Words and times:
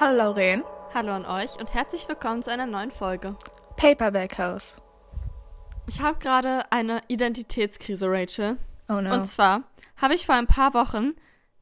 Hallo 0.00 0.16
Lauren. 0.16 0.62
Hallo 0.94 1.12
an 1.12 1.26
euch 1.26 1.58
und 1.58 1.74
herzlich 1.74 2.06
willkommen 2.08 2.40
zu 2.40 2.52
einer 2.52 2.66
neuen 2.66 2.92
Folge. 2.92 3.34
Paperback 3.76 4.38
House. 4.38 4.76
Ich 5.88 6.00
habe 6.00 6.20
gerade 6.20 6.70
eine 6.70 7.02
Identitätskrise, 7.08 8.06
Rachel. 8.08 8.58
Oh 8.88 9.00
no. 9.00 9.12
Und 9.12 9.26
zwar 9.26 9.64
habe 9.96 10.14
ich 10.14 10.24
vor 10.24 10.36
ein 10.36 10.46
paar 10.46 10.72
Wochen 10.72 11.14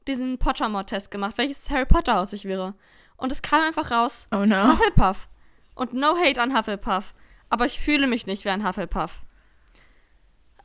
diesen 0.06 0.36
Pottermore-Test 0.36 1.10
gemacht, 1.10 1.38
welches 1.38 1.70
Harry 1.70 1.86
Potter 1.86 2.20
aus 2.20 2.28
sich 2.28 2.44
wäre. 2.44 2.74
Und 3.16 3.32
es 3.32 3.40
kam 3.40 3.62
einfach 3.62 3.90
raus, 3.90 4.26
oh 4.30 4.44
no. 4.44 4.68
Hufflepuff. 4.68 5.28
Und 5.74 5.94
no 5.94 6.14
hate 6.18 6.42
an 6.42 6.54
Hufflepuff. 6.54 7.14
Aber 7.48 7.64
ich 7.64 7.80
fühle 7.80 8.06
mich 8.06 8.26
nicht 8.26 8.44
wie 8.44 8.50
ein 8.50 8.68
Hufflepuff. 8.68 9.22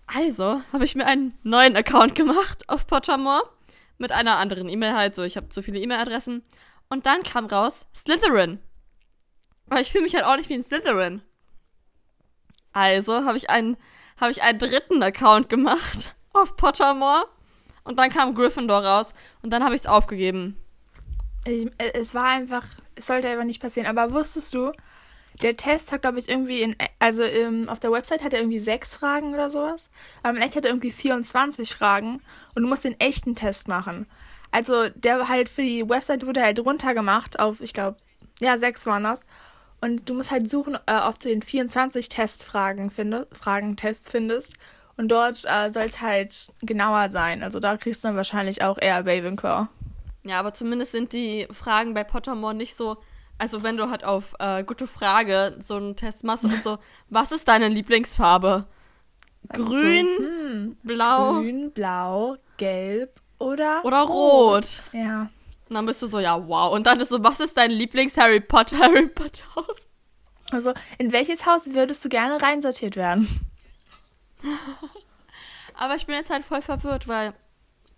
Also 0.08 0.62
habe 0.74 0.84
ich 0.84 0.96
mir 0.96 1.06
einen 1.06 1.38
neuen 1.44 1.78
Account 1.78 2.16
gemacht 2.16 2.68
auf 2.68 2.86
Pottermore. 2.86 3.44
Mit 3.98 4.12
einer 4.12 4.40
anderen 4.40 4.68
E-Mail 4.68 4.94
halt, 4.94 5.16
so 5.16 5.24
ich 5.24 5.38
habe 5.38 5.48
zu 5.48 5.64
viele 5.64 5.80
E-Mail-Adressen. 5.80 6.44
Und 6.92 7.06
dann 7.06 7.24
kam 7.24 7.46
raus 7.46 7.86
Slytherin. 7.96 8.60
Aber 9.70 9.80
ich 9.80 9.94
fühle 9.94 10.04
mich 10.04 10.14
halt 10.14 10.26
auch 10.26 10.36
nicht 10.36 10.50
wie 10.50 10.56
ein 10.56 10.62
Slytherin. 10.62 11.22
Also 12.74 13.24
habe 13.24 13.38
ich 13.38 13.50
einen, 13.50 13.78
ich 14.30 14.44
einen 14.44 14.60
dritten 14.60 15.02
Account 15.02 15.48
gemacht 15.48 16.18
auf 16.34 16.58
Pottermore. 16.58 17.28
Und 17.86 17.98
dann 17.98 18.10
kam 18.10 18.36
Gryffindor 18.36 18.84
raus. 18.84 19.14
Und 19.42 19.52
dann 19.52 19.64
habe 19.64 19.74
ich 19.74 19.84
es 19.84 19.88
aufgegeben. 19.88 20.58
Äh, 21.46 21.70
es 21.94 22.14
war 22.14 22.26
einfach, 22.26 22.66
es 22.96 23.08
sollte 23.08 23.30
einfach 23.30 23.46
nicht 23.46 23.62
passieren. 23.62 23.88
Aber 23.88 24.14
wusstest 24.14 24.54
du, 24.54 24.74
der 25.42 25.56
Test 25.56 25.94
hat, 25.94 26.02
glaube 26.02 26.20
ich, 26.20 26.28
irgendwie 26.28 26.62
in, 26.62 26.76
also 27.00 27.24
im, 27.24 27.70
auf 27.70 27.80
der 27.80 27.94
Website 27.94 28.22
hat 28.22 28.34
er 28.34 28.42
irgendwie 28.42 28.60
sechs 28.60 28.96
Fragen 28.96 29.34
oder 29.34 29.50
sowas. 29.50 29.82
Aber 30.24 30.36
in 30.36 30.44
echt 30.44 30.58
hat 30.58 30.66
er 30.66 30.72
irgendwie 30.72 30.92
24 30.92 31.74
Fragen. 31.74 32.22
Und 32.54 32.64
du 32.64 32.68
musst 32.68 32.84
den 32.84 33.00
echten 33.00 33.34
Test 33.34 33.70
machen. 33.70 34.08
Also 34.52 34.90
der 34.90 35.30
halt 35.30 35.50
für 35.50 35.62
die 35.62 35.88
Website 35.88 36.26
wurde 36.26 36.42
halt 36.42 36.60
runtergemacht 36.60 37.40
auf, 37.40 37.62
ich 37.62 37.74
glaube, 37.74 37.98
ja, 38.40 38.58
sechs 38.58 38.86
waren 38.86 39.04
das. 39.04 39.26
Und 39.80 40.10
du 40.10 40.14
musst 40.14 40.30
halt 40.30 40.50
suchen, 40.50 40.78
äh, 40.86 41.00
ob 41.08 41.20
du 41.20 41.30
den 41.30 41.42
24 41.42 42.10
Testfragen 42.10 42.92
findest, 42.92 43.36
Fragentests 43.36 44.10
findest. 44.10 44.54
Und 44.98 45.08
dort 45.08 45.44
äh, 45.46 45.72
soll 45.72 45.86
es 45.86 46.02
halt 46.02 46.52
genauer 46.62 47.10
sein. 47.10 47.42
Also 47.42 47.60
da 47.60 47.78
kriegst 47.78 48.04
du 48.04 48.10
dann 48.10 48.18
wahrscheinlich 48.18 48.62
auch 48.62 48.78
eher 48.80 49.00
Ravenclaw. 49.00 49.68
Ja, 50.24 50.40
aber 50.40 50.54
zumindest 50.54 50.92
sind 50.92 51.14
die 51.14 51.48
Fragen 51.52 51.94
bei 51.94 52.04
Pottermore 52.04 52.54
nicht 52.54 52.76
so. 52.76 52.98
Also 53.40 53.64
wenn 53.64 53.78
du 53.78 53.90
halt 53.90 54.04
auf 54.04 54.36
äh, 54.38 54.64
gute 54.64 54.86
Frage 54.86 55.56
so 55.60 55.78
einen 55.78 55.96
Test 55.96 56.24
machst 56.24 56.44
und 56.44 56.54
ist 56.54 56.64
so, 56.64 56.78
was 57.10 57.32
ist 57.32 57.48
deine 57.48 57.70
Lieblingsfarbe? 57.70 58.66
Grün, 59.50 60.08
so, 60.18 60.24
hm, 60.24 60.78
blau. 60.84 61.34
Grün, 61.34 61.72
blau, 61.72 62.38
gelb 62.58 63.21
oder? 63.42 63.84
Oder 63.84 64.02
rot. 64.02 64.68
Ja. 64.94 65.30
Und 65.70 65.76
dann 65.76 65.86
bist 65.86 66.02
du 66.02 66.08
so, 66.08 66.20
ja, 66.20 66.48
wow. 66.48 66.74
Und 66.74 66.86
dann 66.86 67.00
ist 67.00 67.10
so, 67.10 67.24
was 67.24 67.40
ist 67.40 67.58
dein 67.58 67.72
Lieblings-Harry 67.72 68.42
Potter, 68.42 68.78
Harry 68.80 69.08
Potter 69.08 69.44
Haus? 69.56 69.88
Also, 70.52 70.74
in 70.98 71.12
welches 71.12 71.46
Haus 71.46 71.74
würdest 71.74 72.04
du 72.04 72.10
gerne 72.10 72.42
reinsortiert 72.42 72.96
werden? 72.96 73.28
aber 75.76 75.96
ich 75.96 76.06
bin 76.06 76.16
jetzt 76.16 76.30
halt 76.30 76.44
voll 76.44 76.62
verwirrt, 76.62 77.08
weil 77.08 77.34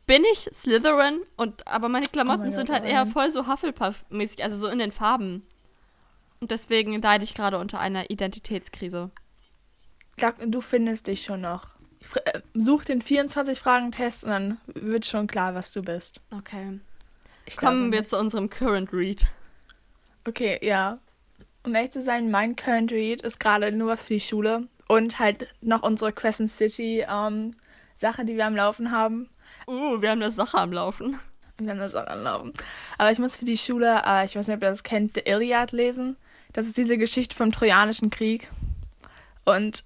bin 0.06 0.24
ich 0.32 0.50
Slytherin 0.54 1.22
und 1.38 1.66
aber 1.66 1.90
meine 1.90 2.08
Klamotten 2.08 2.50
oh 2.50 2.52
sind 2.52 2.68
Gott, 2.68 2.82
halt 2.82 2.86
eher 2.86 3.08
voll 3.08 3.32
so 3.32 3.48
Hufflepuff-mäßig, 3.48 4.44
also 4.44 4.58
so 4.58 4.68
in 4.68 4.80
den 4.80 4.92
Farben. 4.92 5.48
Und 6.42 6.52
deswegen 6.52 7.02
leide 7.02 7.24
ich 7.24 7.36
gerade 7.36 7.58
unter 7.58 7.80
einer 7.80 8.10
Identitätskrise. 8.10 9.12
Du 10.46 10.62
findest 10.62 11.08
dich 11.08 11.24
schon 11.24 11.42
noch. 11.42 11.73
Äh, 12.26 12.42
such 12.54 12.86
den 12.86 13.02
24-Fragen-Test 13.02 14.24
und 14.24 14.30
dann 14.30 14.58
wird 14.68 15.06
schon 15.06 15.28
klar, 15.28 15.56
was 15.56 15.72
du 15.72 15.82
bist. 15.82 16.22
Okay. 16.32 16.80
Ich 17.46 17.58
Kommen 17.58 17.92
wir 17.92 18.06
zu 18.06 18.18
unserem 18.18 18.50
Current 18.50 18.94
Read. 18.94 19.26
Okay, 20.28 20.60
ja. 20.62 21.00
Um 21.64 21.76
ehrlich 21.76 21.92
zu 21.92 22.02
sein, 22.02 22.32
mein 22.32 22.56
Current 22.56 22.92
Read 22.92 23.22
ist 23.22 23.40
gerade 23.40 23.72
nur 23.72 23.90
was 23.90 24.04
für 24.04 24.14
die 24.14 24.20
Schule 24.20 24.68
und 24.88 25.20
halt 25.20 25.48
noch 25.62 25.84
unsere 25.84 26.14
Crescent 26.14 26.50
City 26.50 27.06
ähm, 27.10 27.56
Sache, 27.96 28.26
die 28.26 28.36
wir 28.36 28.46
am 28.46 28.56
Laufen 28.56 28.92
haben. 28.92 29.30
Uh, 29.68 30.02
wir 30.02 30.10
haben 30.10 30.22
eine 30.22 30.32
Sache 30.32 30.58
am 30.58 30.74
Laufen. 30.74 31.20
Wir 31.58 31.72
haben 31.72 31.80
eine 31.80 31.90
Sache 31.90 32.10
am 32.10 32.24
Laufen. 32.24 32.54
Aber 32.98 33.12
ich 33.12 33.20
muss 33.20 33.36
für 33.36 33.46
die 33.46 33.58
Schule, 33.58 34.02
äh, 34.06 34.26
ich 34.26 34.36
weiß 34.36 34.48
nicht, 34.48 34.58
ob 34.58 34.64
ihr 34.64 34.70
das 34.70 34.84
kennt, 34.84 35.16
The 35.16 35.22
Iliad 35.30 35.72
lesen. 35.72 36.18
Das 36.52 36.68
ist 36.68 36.78
diese 36.78 36.98
Geschichte 36.98 37.36
vom 37.36 37.52
Trojanischen 37.52 38.10
Krieg. 38.10 38.50
Und 39.46 39.84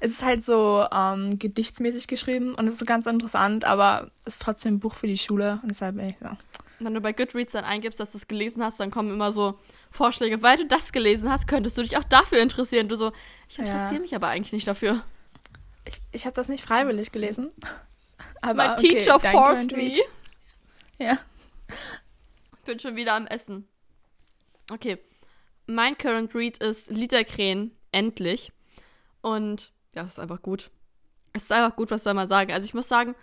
es 0.00 0.12
ist 0.12 0.24
halt 0.24 0.42
so 0.42 0.86
ähm, 0.92 1.38
gedichtsmäßig 1.38 2.06
geschrieben 2.06 2.54
und 2.54 2.66
es 2.66 2.74
ist 2.74 2.80
so 2.80 2.86
ganz 2.86 3.06
interessant, 3.06 3.64
aber 3.64 4.10
es 4.24 4.34
ist 4.34 4.42
trotzdem 4.42 4.74
ein 4.74 4.80
Buch 4.80 4.94
für 4.94 5.06
die 5.06 5.18
Schule 5.18 5.60
und 5.62 5.68
deshalb, 5.68 5.98
ey, 5.98 6.16
ja. 6.20 6.36
Wenn 6.80 6.94
du 6.94 7.00
bei 7.00 7.12
Goodreads 7.12 7.52
dann 7.52 7.64
eingibst, 7.64 8.00
dass 8.00 8.12
du 8.12 8.18
es 8.18 8.26
gelesen 8.26 8.62
hast, 8.62 8.80
dann 8.80 8.90
kommen 8.90 9.10
immer 9.10 9.32
so 9.32 9.58
Vorschläge, 9.90 10.42
weil 10.42 10.56
du 10.56 10.66
das 10.66 10.92
gelesen 10.92 11.30
hast, 11.30 11.46
könntest 11.46 11.78
du 11.78 11.82
dich 11.82 11.96
auch 11.96 12.04
dafür 12.04 12.40
interessieren. 12.40 12.88
Du 12.88 12.96
so, 12.96 13.12
ich 13.48 13.58
interessiere 13.58 13.94
ja. 13.94 14.00
mich 14.00 14.14
aber 14.14 14.28
eigentlich 14.28 14.52
nicht 14.52 14.66
dafür. 14.66 15.04
Ich, 15.86 16.00
ich 16.12 16.26
habe 16.26 16.34
das 16.34 16.48
nicht 16.48 16.64
freiwillig 16.64 17.12
gelesen. 17.12 17.50
Aber 18.42 18.54
mein 18.54 18.70
okay, 18.72 18.88
Teacher 18.88 19.18
forced 19.20 19.72
me. 19.72 19.96
Ja. 20.98 21.18
Ich 21.68 22.64
bin 22.64 22.78
schon 22.78 22.96
wieder 22.96 23.14
am 23.14 23.26
Essen. 23.26 23.68
Okay. 24.70 24.98
Mein 25.66 25.98
Current 25.98 26.34
Read 26.34 26.58
ist 26.58 26.90
Liederkrähen, 26.90 27.72
endlich. 27.90 28.52
Und 29.20 29.72
ja, 29.94 30.04
es 30.04 30.12
ist 30.12 30.18
einfach 30.18 30.42
gut. 30.42 30.70
Es 31.32 31.44
ist 31.44 31.52
einfach 31.52 31.76
gut, 31.76 31.90
was 31.90 32.04
soll 32.04 32.14
man 32.14 32.28
sagen. 32.28 32.52
Also 32.52 32.64
ich 32.64 32.74
muss 32.74 32.88
sagen, 32.88 33.14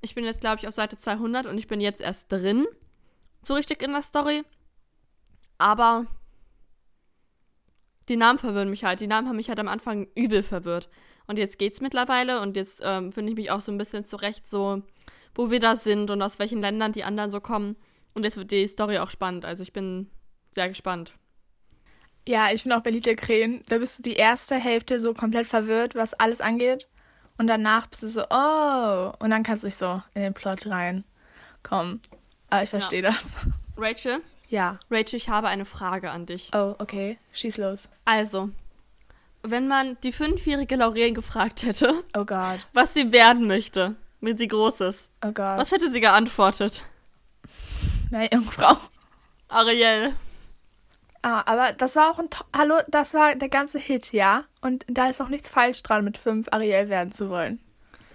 ich 0.00 0.14
bin 0.14 0.24
jetzt, 0.24 0.40
glaube 0.40 0.58
ich, 0.60 0.68
auf 0.68 0.74
Seite 0.74 0.96
200 0.96 1.46
und 1.46 1.58
ich 1.58 1.68
bin 1.68 1.80
jetzt 1.80 2.00
erst 2.00 2.30
drin. 2.32 2.66
So 3.42 3.54
richtig 3.54 3.82
in 3.82 3.92
der 3.92 4.02
Story. 4.02 4.42
Aber 5.58 6.06
die 8.08 8.16
Namen 8.16 8.38
verwirren 8.38 8.70
mich 8.70 8.84
halt. 8.84 9.00
Die 9.00 9.06
Namen 9.06 9.28
haben 9.28 9.36
mich 9.36 9.48
halt 9.48 9.60
am 9.60 9.68
Anfang 9.68 10.08
übel 10.14 10.42
verwirrt. 10.42 10.88
Und 11.26 11.38
jetzt 11.38 11.58
geht's 11.58 11.80
mittlerweile 11.80 12.40
und 12.40 12.56
jetzt 12.56 12.80
ähm, 12.82 13.12
finde 13.12 13.30
ich 13.30 13.36
mich 13.36 13.50
auch 13.50 13.60
so 13.60 13.70
ein 13.70 13.78
bisschen 13.78 14.04
zurecht, 14.04 14.48
so 14.48 14.82
wo 15.34 15.50
wir 15.50 15.60
da 15.60 15.76
sind 15.76 16.10
und 16.10 16.20
aus 16.22 16.40
welchen 16.40 16.60
Ländern 16.60 16.92
die 16.92 17.04
anderen 17.04 17.30
so 17.30 17.40
kommen. 17.40 17.76
Und 18.14 18.24
jetzt 18.24 18.36
wird 18.36 18.50
die 18.50 18.66
Story 18.66 18.98
auch 18.98 19.10
spannend. 19.10 19.44
Also 19.44 19.62
ich 19.62 19.72
bin 19.72 20.10
sehr 20.50 20.68
gespannt. 20.68 21.14
Ja, 22.26 22.50
ich 22.52 22.62
finde 22.62 22.76
auch 22.76 22.82
bei 22.82 22.90
Lied 22.90 23.06
der 23.06 23.16
Krähen, 23.16 23.64
da 23.68 23.78
bist 23.78 23.98
du 23.98 24.02
die 24.02 24.14
erste 24.14 24.56
Hälfte 24.56 25.00
so 25.00 25.14
komplett 25.14 25.46
verwirrt, 25.46 25.94
was 25.94 26.14
alles 26.14 26.40
angeht. 26.40 26.86
Und 27.38 27.46
danach 27.46 27.86
bist 27.86 28.02
du 28.02 28.08
so, 28.08 28.24
oh. 28.28 29.12
Und 29.18 29.30
dann 29.30 29.42
kannst 29.42 29.64
du 29.64 29.68
dich 29.68 29.76
so 29.76 30.02
in 30.14 30.22
den 30.22 30.34
Plot 30.34 30.66
rein. 30.66 31.04
Komm. 31.62 32.00
Aber 32.50 32.62
ich 32.62 32.68
verstehe 32.68 33.02
ja. 33.02 33.10
das. 33.10 33.36
Rachel? 33.76 34.20
Ja. 34.48 34.78
Rachel, 34.90 35.16
ich 35.16 35.28
habe 35.28 35.48
eine 35.48 35.64
Frage 35.64 36.10
an 36.10 36.26
dich. 36.26 36.50
Oh, 36.54 36.74
okay. 36.78 37.18
Schieß 37.32 37.56
los. 37.56 37.88
Also, 38.04 38.50
wenn 39.42 39.68
man 39.68 39.96
die 40.02 40.12
fünfjährige 40.12 40.76
Lauren 40.76 41.14
gefragt 41.14 41.62
hätte, 41.62 42.04
oh 42.16 42.24
Gott. 42.24 42.66
was 42.72 42.94
sie 42.94 43.12
werden 43.12 43.46
möchte, 43.46 43.96
wenn 44.20 44.36
sie 44.36 44.48
groß 44.48 44.80
ist, 44.82 45.10
oh 45.24 45.32
Gott. 45.32 45.58
was 45.58 45.72
hätte 45.72 45.90
sie 45.90 46.00
geantwortet? 46.00 46.84
Eine 48.12 48.28
Jungfrau. 48.32 48.76
Ariel. 49.48 50.14
Ah, 51.22 51.42
aber 51.44 51.72
das 51.72 51.96
war 51.96 52.10
auch 52.10 52.18
ein. 52.18 52.30
To 52.30 52.44
Hallo, 52.56 52.76
das 52.88 53.12
war 53.12 53.34
der 53.34 53.48
ganze 53.48 53.78
Hit, 53.78 54.12
ja? 54.12 54.44
Und 54.62 54.86
da 54.88 55.08
ist 55.08 55.20
auch 55.20 55.28
nichts 55.28 55.50
falsch 55.50 55.82
dran, 55.82 56.04
mit 56.04 56.16
fünf 56.16 56.48
Ariel 56.50 56.88
werden 56.88 57.12
zu 57.12 57.28
wollen. 57.28 57.60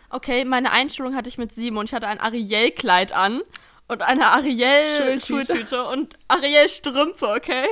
Okay, 0.09 0.45
meine 0.45 0.71
Einstellung 0.71 1.16
hatte 1.16 1.29
ich 1.29 1.38
mit 1.38 1.53
sieben 1.53 1.77
und 1.77 1.85
ich 1.85 1.93
hatte 1.93 2.07
ein 2.07 2.19
Ariel-Kleid 2.19 3.11
an 3.11 3.41
und 3.88 4.01
eine 4.01 4.27
Ariel-Schultüte 4.27 5.83
und 5.85 6.17
Ariel-Strümpfe, 6.27 7.27
okay? 7.27 7.66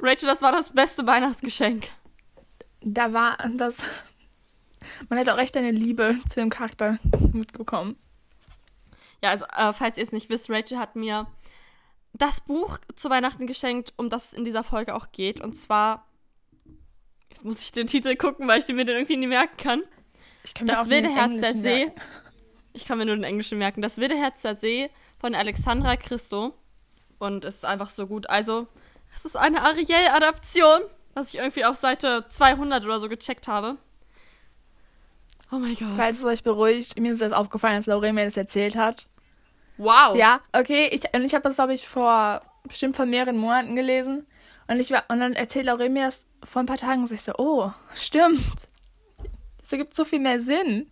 Rachel, 0.00 0.28
das 0.28 0.40
war 0.40 0.52
das 0.52 0.70
beste 0.70 1.06
Weihnachtsgeschenk. 1.06 1.88
Da 2.80 3.12
war 3.12 3.36
das. 3.56 3.76
Man 5.08 5.18
hat 5.18 5.28
auch 5.28 5.38
echt 5.38 5.56
eine 5.56 5.72
Liebe 5.72 6.16
zu 6.28 6.40
dem 6.40 6.50
Charakter 6.50 6.98
mitbekommen. 7.32 7.96
Ja, 9.22 9.30
also, 9.30 9.44
äh, 9.46 9.72
falls 9.72 9.98
ihr 9.98 10.04
es 10.04 10.12
nicht 10.12 10.30
wisst, 10.30 10.48
Rachel 10.48 10.78
hat 10.78 10.94
mir 10.94 11.26
das 12.18 12.40
Buch 12.40 12.78
zu 12.94 13.10
Weihnachten 13.10 13.46
geschenkt, 13.46 13.92
um 13.96 14.10
das 14.10 14.26
es 14.26 14.32
in 14.32 14.44
dieser 14.44 14.64
Folge 14.64 14.94
auch 14.94 15.12
geht. 15.12 15.40
Und 15.40 15.54
zwar, 15.54 16.06
jetzt 17.30 17.44
muss 17.44 17.60
ich 17.60 17.72
den 17.72 17.86
Titel 17.86 18.16
gucken, 18.16 18.46
weil 18.48 18.60
ich 18.60 18.68
mir 18.68 18.84
den 18.84 18.96
irgendwie 18.96 19.16
nicht 19.16 19.28
merken 19.28 19.56
kann. 19.56 19.82
Ich 20.44 20.54
kann 20.54 20.66
mir 20.66 20.72
das 20.72 20.88
wilde 20.88 21.08
Herz 21.10 21.40
der 21.40 21.54
See. 21.54 21.84
Merken. 21.86 22.02
Ich 22.74 22.84
kann 22.84 22.98
mir 22.98 23.06
nur 23.06 23.16
den 23.16 23.24
Englischen 23.24 23.58
merken. 23.58 23.82
Das 23.82 23.96
wilde 23.96 24.14
Herz 24.16 24.42
der 24.42 24.54
See 24.54 24.88
von 25.18 25.34
Alexandra 25.34 25.96
Christo. 25.96 26.54
Und 27.18 27.44
es 27.44 27.56
ist 27.56 27.64
einfach 27.64 27.90
so 27.90 28.06
gut. 28.06 28.30
Also, 28.30 28.68
es 29.16 29.24
ist 29.24 29.36
eine 29.36 29.62
Ariel-Adaption, 29.62 30.82
was 31.14 31.30
ich 31.30 31.40
irgendwie 31.40 31.64
auf 31.64 31.74
Seite 31.76 32.26
200 32.28 32.84
oder 32.84 33.00
so 33.00 33.08
gecheckt 33.08 33.48
habe. 33.48 33.78
Oh 35.50 35.56
mein 35.56 35.74
Gott. 35.74 35.88
Falls 35.96 36.18
es 36.18 36.24
euch 36.24 36.44
beruhigt, 36.44 37.00
mir 37.00 37.12
ist 37.12 37.22
das 37.22 37.32
aufgefallen, 37.32 37.76
als 37.76 37.86
Lorraine 37.86 38.12
mir 38.12 38.24
das 38.26 38.36
erzählt 38.36 38.76
hat. 38.76 39.08
Wow. 39.78 40.16
Ja, 40.16 40.40
okay. 40.52 40.88
Ich, 40.92 41.02
und 41.14 41.24
ich 41.24 41.34
habe 41.34 41.44
das, 41.44 41.56
glaube 41.56 41.74
ich, 41.74 41.88
vor 41.88 42.42
bestimmt 42.64 42.96
vor 42.96 43.06
mehreren 43.06 43.38
Monaten 43.38 43.74
gelesen. 43.74 44.26
Und, 44.66 44.80
ich 44.80 44.90
war, 44.90 45.04
und 45.08 45.20
dann 45.20 45.32
erzählt 45.32 45.66
Laurie 45.66 45.88
mir 45.88 46.04
das 46.04 46.26
vor 46.44 46.60
ein 46.60 46.66
paar 46.66 46.76
Tagen 46.76 47.02
und 47.02 47.06
sich 47.06 47.22
so, 47.22 47.32
oh, 47.38 47.72
stimmt. 47.94 48.68
Das 49.62 49.72
ergibt 49.72 49.94
so 49.94 50.04
viel 50.04 50.20
mehr 50.20 50.40
Sinn. 50.40 50.90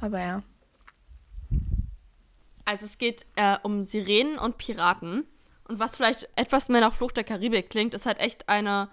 Aber 0.00 0.20
ja. 0.20 0.42
Also 2.64 2.86
es 2.86 2.98
geht 2.98 3.26
äh, 3.36 3.56
um 3.62 3.82
Sirenen 3.82 4.38
und 4.38 4.58
Piraten. 4.58 5.26
Und 5.66 5.78
was 5.78 5.96
vielleicht 5.96 6.28
etwas 6.36 6.68
mehr 6.68 6.80
nach 6.80 6.94
Flucht 6.94 7.16
der 7.16 7.24
Karibik 7.24 7.68
klingt, 7.68 7.94
ist 7.94 8.06
halt 8.06 8.20
echt 8.20 8.48
eine 8.48 8.88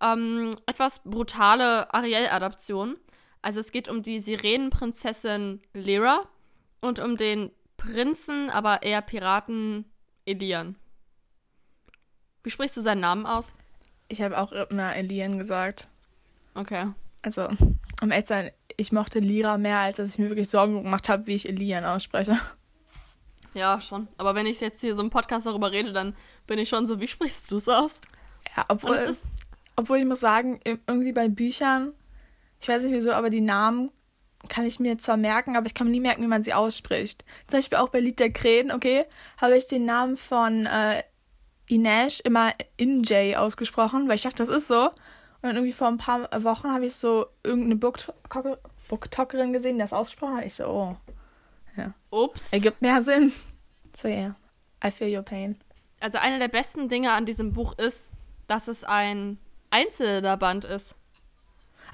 ähm, 0.00 0.54
etwas 0.66 1.00
brutale 1.04 1.92
Ariel-Adaption. 1.92 2.96
Also 3.40 3.60
es 3.60 3.72
geht 3.72 3.88
um 3.88 4.02
die 4.02 4.20
Sirenenprinzessin 4.20 5.62
Lyra 5.72 6.28
und 6.80 7.00
um 7.00 7.16
den 7.16 7.50
Prinzen, 7.82 8.50
aber 8.50 8.82
eher 8.82 9.02
Piraten 9.02 9.84
Elian. 10.24 10.76
Wie 12.42 12.50
sprichst 12.50 12.76
du 12.76 12.80
seinen 12.80 13.00
Namen 13.00 13.26
aus? 13.26 13.54
Ich 14.08 14.22
habe 14.22 14.38
auch 14.38 14.52
immer 14.52 14.94
Elian 14.94 15.38
gesagt. 15.38 15.88
Okay. 16.54 16.92
Also, 17.22 17.48
um 18.00 18.10
ehrlich 18.10 18.26
zu 18.26 18.34
sein, 18.34 18.50
ich 18.76 18.92
mochte 18.92 19.20
Lyra 19.20 19.58
mehr, 19.58 19.78
als 19.78 19.96
dass 19.96 20.10
ich 20.10 20.18
mir 20.18 20.28
wirklich 20.28 20.48
Sorgen 20.48 20.82
gemacht 20.82 21.08
habe, 21.08 21.26
wie 21.26 21.34
ich 21.34 21.48
Elian 21.48 21.84
ausspreche. 21.84 22.36
Ja, 23.54 23.80
schon. 23.80 24.08
Aber 24.16 24.34
wenn 24.34 24.46
ich 24.46 24.60
jetzt 24.60 24.80
hier 24.80 24.94
so 24.94 25.02
im 25.02 25.10
Podcast 25.10 25.46
darüber 25.46 25.72
rede, 25.72 25.92
dann 25.92 26.16
bin 26.46 26.58
ich 26.58 26.68
schon 26.68 26.86
so, 26.86 27.00
wie 27.00 27.08
sprichst 27.08 27.50
du 27.50 27.56
es 27.56 27.68
aus? 27.68 28.00
Ja, 28.56 28.64
obwohl, 28.68 28.98
obwohl 29.76 29.98
ich 29.98 30.04
muss 30.04 30.20
sagen, 30.20 30.60
irgendwie 30.64 31.12
bei 31.12 31.28
Büchern, 31.28 31.92
ich 32.60 32.68
weiß 32.68 32.84
nicht 32.84 32.92
wieso, 32.92 33.12
aber 33.12 33.30
die 33.30 33.40
Namen 33.40 33.90
kann 34.48 34.66
ich 34.66 34.80
mir 34.80 34.98
zwar 34.98 35.16
merken, 35.16 35.56
aber 35.56 35.66
ich 35.66 35.74
kann 35.74 35.86
mir 35.86 35.92
nie 35.92 36.00
merken, 36.00 36.22
wie 36.22 36.28
man 36.28 36.42
sie 36.42 36.54
ausspricht. 36.54 37.24
Zum 37.46 37.58
Beispiel 37.58 37.78
auch 37.78 37.88
bei 37.88 38.00
Lied 38.00 38.18
der 38.18 38.32
Krähen, 38.32 38.72
okay, 38.72 39.04
habe 39.38 39.56
ich 39.56 39.66
den 39.66 39.84
Namen 39.84 40.16
von 40.16 40.66
äh, 40.66 41.02
Inesh 41.68 42.20
immer 42.20 42.52
Injay 42.76 43.36
ausgesprochen, 43.36 44.08
weil 44.08 44.16
ich 44.16 44.22
dachte, 44.22 44.44
das 44.44 44.48
ist 44.48 44.68
so. 44.68 44.88
Und 44.88 45.48
dann 45.48 45.56
irgendwie 45.56 45.72
vor 45.72 45.88
ein 45.88 45.98
paar 45.98 46.28
Wochen 46.44 46.70
habe 46.70 46.86
ich 46.86 46.94
so 46.94 47.26
irgendeine 47.42 47.76
Booktalkerin 48.88 49.52
gesehen, 49.52 49.76
die 49.76 49.80
das 49.80 49.92
ausgesprochen 49.92 50.36
hat. 50.36 50.44
Ich 50.44 50.54
so, 50.54 50.66
oh. 50.66 50.96
Ja. 51.76 51.94
Ups. 52.10 52.52
Ergibt 52.52 52.82
mehr 52.82 53.02
Sinn. 53.02 53.32
So. 53.96 54.08
Yeah. 54.08 54.34
I 54.84 54.90
feel 54.90 55.14
your 55.14 55.22
pain. 55.22 55.58
Also, 56.00 56.18
eine 56.18 56.38
der 56.38 56.48
besten 56.48 56.88
Dinge 56.88 57.12
an 57.12 57.26
diesem 57.26 57.52
Buch 57.52 57.78
ist, 57.78 58.10
dass 58.48 58.68
es 58.68 58.84
ein 58.84 59.38
einzelner 59.70 60.36
Band 60.36 60.64
ist. 60.64 60.94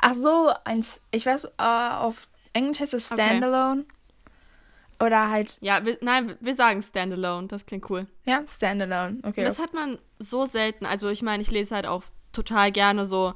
Ach 0.01 0.15
so, 0.15 0.53
eins. 0.65 1.01
Ich 1.11 1.27
weiß, 1.27 1.45
uh, 1.45 1.97
auf 2.01 2.29
Englisch 2.59 2.81
heißt 2.81 2.95
es 2.95 3.07
Standalone. 3.07 3.83
Okay. 3.83 5.07
Oder 5.07 5.31
halt. 5.31 5.59
Ja, 5.61 5.85
wir, 5.85 5.97
nein, 6.01 6.37
wir 6.41 6.55
sagen 6.55 6.83
Standalone. 6.83 7.47
Das 7.47 7.67
klingt 7.67 7.89
cool. 7.89 8.07
Ja, 8.25 8.43
Standalone. 8.49 9.19
Okay. 9.23 9.41
Und 9.41 9.47
das 9.47 9.59
hat 9.59 9.73
man 9.73 9.99
so 10.19 10.47
selten. 10.47 10.85
Also, 10.85 11.09
ich 11.09 11.23
meine, 11.23 11.43
ich 11.43 11.51
lese 11.51 11.75
halt 11.75 11.87
auch 11.87 12.03
total 12.33 12.73
gerne 12.73 13.07
so 13.07 13.35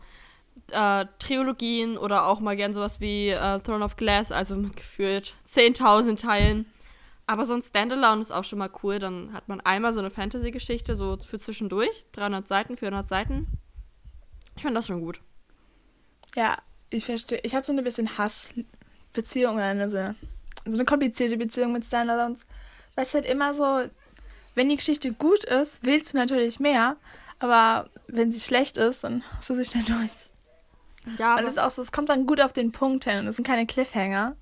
äh, 0.73 1.07
Trilogien 1.19 1.97
oder 1.97 2.27
auch 2.27 2.41
mal 2.41 2.57
gern 2.57 2.73
sowas 2.73 3.01
wie 3.01 3.29
äh, 3.29 3.61
Throne 3.61 3.85
of 3.85 3.97
Glass, 3.97 4.33
also 4.33 4.57
mit 4.57 4.77
gefühlt 4.77 5.35
10.000 5.49 6.21
Teilen. 6.21 6.67
Aber 7.27 7.47
so 7.47 7.55
ein 7.55 7.63
Standalone 7.63 8.21
ist 8.21 8.33
auch 8.33 8.45
schon 8.45 8.59
mal 8.59 8.71
cool. 8.83 8.99
Dann 8.99 9.33
hat 9.33 9.49
man 9.49 9.61
einmal 9.61 9.93
so 9.93 10.01
eine 10.01 10.11
Fantasy-Geschichte, 10.11 10.97
so 10.97 11.17
für 11.19 11.39
zwischendurch. 11.39 12.07
300 12.13 12.49
Seiten, 12.49 12.77
400 12.77 13.07
Seiten. 13.07 13.47
Ich 14.57 14.63
finde 14.63 14.75
das 14.75 14.89
schon 14.89 15.01
gut. 15.01 15.21
Ja, 16.35 16.59
ich 16.91 17.05
verstehe. 17.05 17.41
Ich 17.45 17.55
habe 17.55 17.65
so 17.65 17.73
eine 17.73 17.83
bisschen 17.83 18.19
Hassbeziehung, 19.13 19.59
eine, 19.59 19.91
so, 19.91 20.15
so 20.65 20.77
eine 20.77 20.85
komplizierte 20.85 21.37
Beziehung 21.37 21.73
mit 21.73 21.85
Standalones. 21.85 22.41
Weil 22.95 23.05
es 23.05 23.15
halt 23.15 23.27
immer 23.27 23.55
so, 23.55 23.83
wenn 24.55 24.69
die 24.69 24.77
Geschichte 24.77 25.13
gut 25.13 25.45
ist, 25.45 25.81
willst 25.83 26.13
du 26.13 26.19
natürlich 26.19 26.61
mehr. 26.61 26.97
Aber 27.39 27.91
wenn 28.09 28.33
sie 28.33 28.41
schlecht 28.41 28.77
ist, 28.77 29.05
dann 29.05 29.23
hast 29.37 29.51
du 29.51 29.55
sie 29.55 29.65
schnell 29.65 29.85
durch. 29.85 30.11
Ja, 31.19 31.37
Weil 31.37 31.47
es 31.47 31.59
auch 31.59 31.71
so, 31.71 31.83
es 31.83 31.91
kommt 31.91 32.09
dann 32.09 32.27
gut 32.27 32.41
auf 32.41 32.53
den 32.53 32.71
Punkt 32.71 33.05
hin 33.05 33.19
und 33.19 33.27
es 33.27 33.37
sind 33.37 33.47
keine 33.47 33.67
Cliffhanger. 33.67 34.37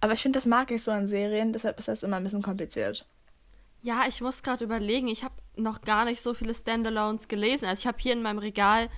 Aber 0.00 0.12
ich 0.12 0.22
finde, 0.22 0.36
das 0.36 0.46
mag 0.46 0.70
ich 0.70 0.82
so 0.82 0.92
an 0.92 1.08
Serien, 1.08 1.52
deshalb 1.52 1.78
ist 1.78 1.88
das 1.88 2.04
immer 2.04 2.18
ein 2.18 2.24
bisschen 2.24 2.42
kompliziert. 2.42 3.04
Ja, 3.82 4.02
ich 4.08 4.20
muss 4.20 4.44
gerade 4.44 4.62
überlegen, 4.62 5.08
ich 5.08 5.24
habe 5.24 5.34
noch 5.56 5.80
gar 5.80 6.04
nicht 6.04 6.22
so 6.22 6.34
viele 6.34 6.54
Standalones 6.54 7.26
gelesen. 7.26 7.64
Also 7.64 7.80
ich 7.80 7.86
habe 7.88 7.98
hier 7.98 8.12
in 8.12 8.22
meinem 8.22 8.38
Regal 8.38 8.88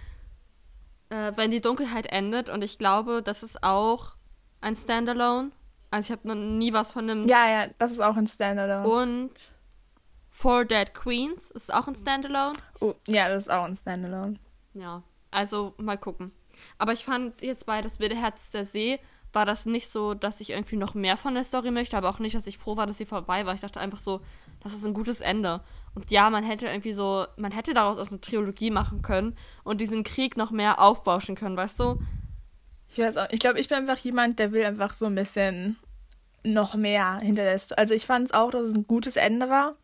äh, 1.09 1.33
Wenn 1.37 1.51
die 1.51 1.61
Dunkelheit 1.61 2.07
endet 2.07 2.49
und 2.49 2.63
ich 2.63 2.79
glaube, 2.79 3.23
das 3.23 3.43
ist 3.43 3.63
auch 3.65 4.15
ein 4.61 4.75
Standalone. 4.75 5.51
Also 5.91 6.07
ich 6.07 6.13
habe 6.13 6.29
noch 6.29 6.35
nie 6.35 6.73
was 6.73 6.93
von 6.93 7.09
einem. 7.09 7.27
Ja, 7.27 7.49
ja, 7.49 7.67
das 7.79 7.93
ist 7.93 8.01
auch 8.01 8.17
ein 8.17 8.27
Standalone. 8.27 8.89
Und 8.89 9.33
Four 10.31 10.65
Dead 10.65 10.95
Queens 10.95 11.51
ist 11.51 11.73
auch 11.73 11.89
ein 11.89 11.97
Standalone. 11.97 12.57
Oh, 12.81 12.95
ja, 13.07 13.29
das 13.29 13.45
ist 13.45 13.51
auch 13.51 13.65
ein 13.65 13.77
Standalone. 13.77 14.39
Ja, 14.75 15.03
also 15.31 15.75
mal 15.79 15.99
gucken. 15.99 16.33
Aber 16.79 16.93
ich 16.93 17.05
fand 17.05 17.43
jetzt 17.43 17.67
bei 17.67 17.83
Das 17.83 17.99
wilde 18.01 18.17
Herz 18.17 18.51
der 18.51 18.65
See 18.65 19.01
war 19.33 19.47
das 19.47 19.67
nicht 19.67 19.89
so, 19.89 20.15
dass 20.15 20.41
ich 20.41 20.51
irgendwie 20.51 20.77
noch 20.77 20.95
mehr 20.95 21.17
von 21.17 21.35
der 21.35 21.45
Story 21.45 21.71
möchte, 21.71 21.97
aber 21.97 22.09
auch 22.09 22.19
nicht, 22.19 22.35
dass 22.35 22.47
ich 22.47 22.59
froh 22.59 22.77
war, 22.77 22.87
dass 22.87 22.99
sie 22.99 23.07
vorbei 23.07 23.47
war. 23.47 23.55
Ich 23.55 23.61
dachte 23.61 23.81
einfach 23.81 23.99
so, 23.99 24.21
das 24.61 24.73
ist 24.73 24.85
ein 24.85 24.95
gutes 24.95 25.21
Ende. 25.21 25.61
Und 25.95 26.11
ja, 26.11 26.31
man 26.31 26.45
hätte 26.45 26.67
irgendwie 26.67 26.93
so, 26.93 27.27
man 27.37 27.53
hätte 27.53 27.75
daraus 27.75 27.99
aus 27.99 28.11
einer 28.11 28.21
Trilogie 28.21 28.71
machen 28.71 29.03
können 29.03 29.37
und 29.65 29.81
diesen 29.81 30.05
Krieg 30.05 30.37
noch 30.37 30.51
mehr 30.51 30.81
aufbauschen 30.81 31.35
können, 31.35 31.57
weißt 31.57 31.79
du? 31.81 32.01
Ich 32.93 32.99
weiß 32.99 33.17
auch, 33.17 33.27
ich 33.31 33.41
glaube, 33.41 33.61
ich 33.61 33.69
bin 33.69 33.79
einfach 33.79 33.99
jemand, 33.99 34.39
der 34.39 34.53
will 34.53 34.65
einfach 34.65 34.95
so 34.95 35.07
ein 35.07 35.15
bisschen 35.15 35.77
noch 36.43 36.75
mehr 36.75 37.19
hinter 37.19 37.45
der 37.45 37.59
Story. 37.59 37.81
Also 37.81 37.95
ich 37.95 38.07
fand 38.07 38.27
es 38.27 38.35
auch, 38.35 38.51
dass 38.51 38.69
es 38.69 38.75
ein 38.75 38.87
gutes 38.87 39.17
Ende 39.17 39.49
war. 39.49 39.77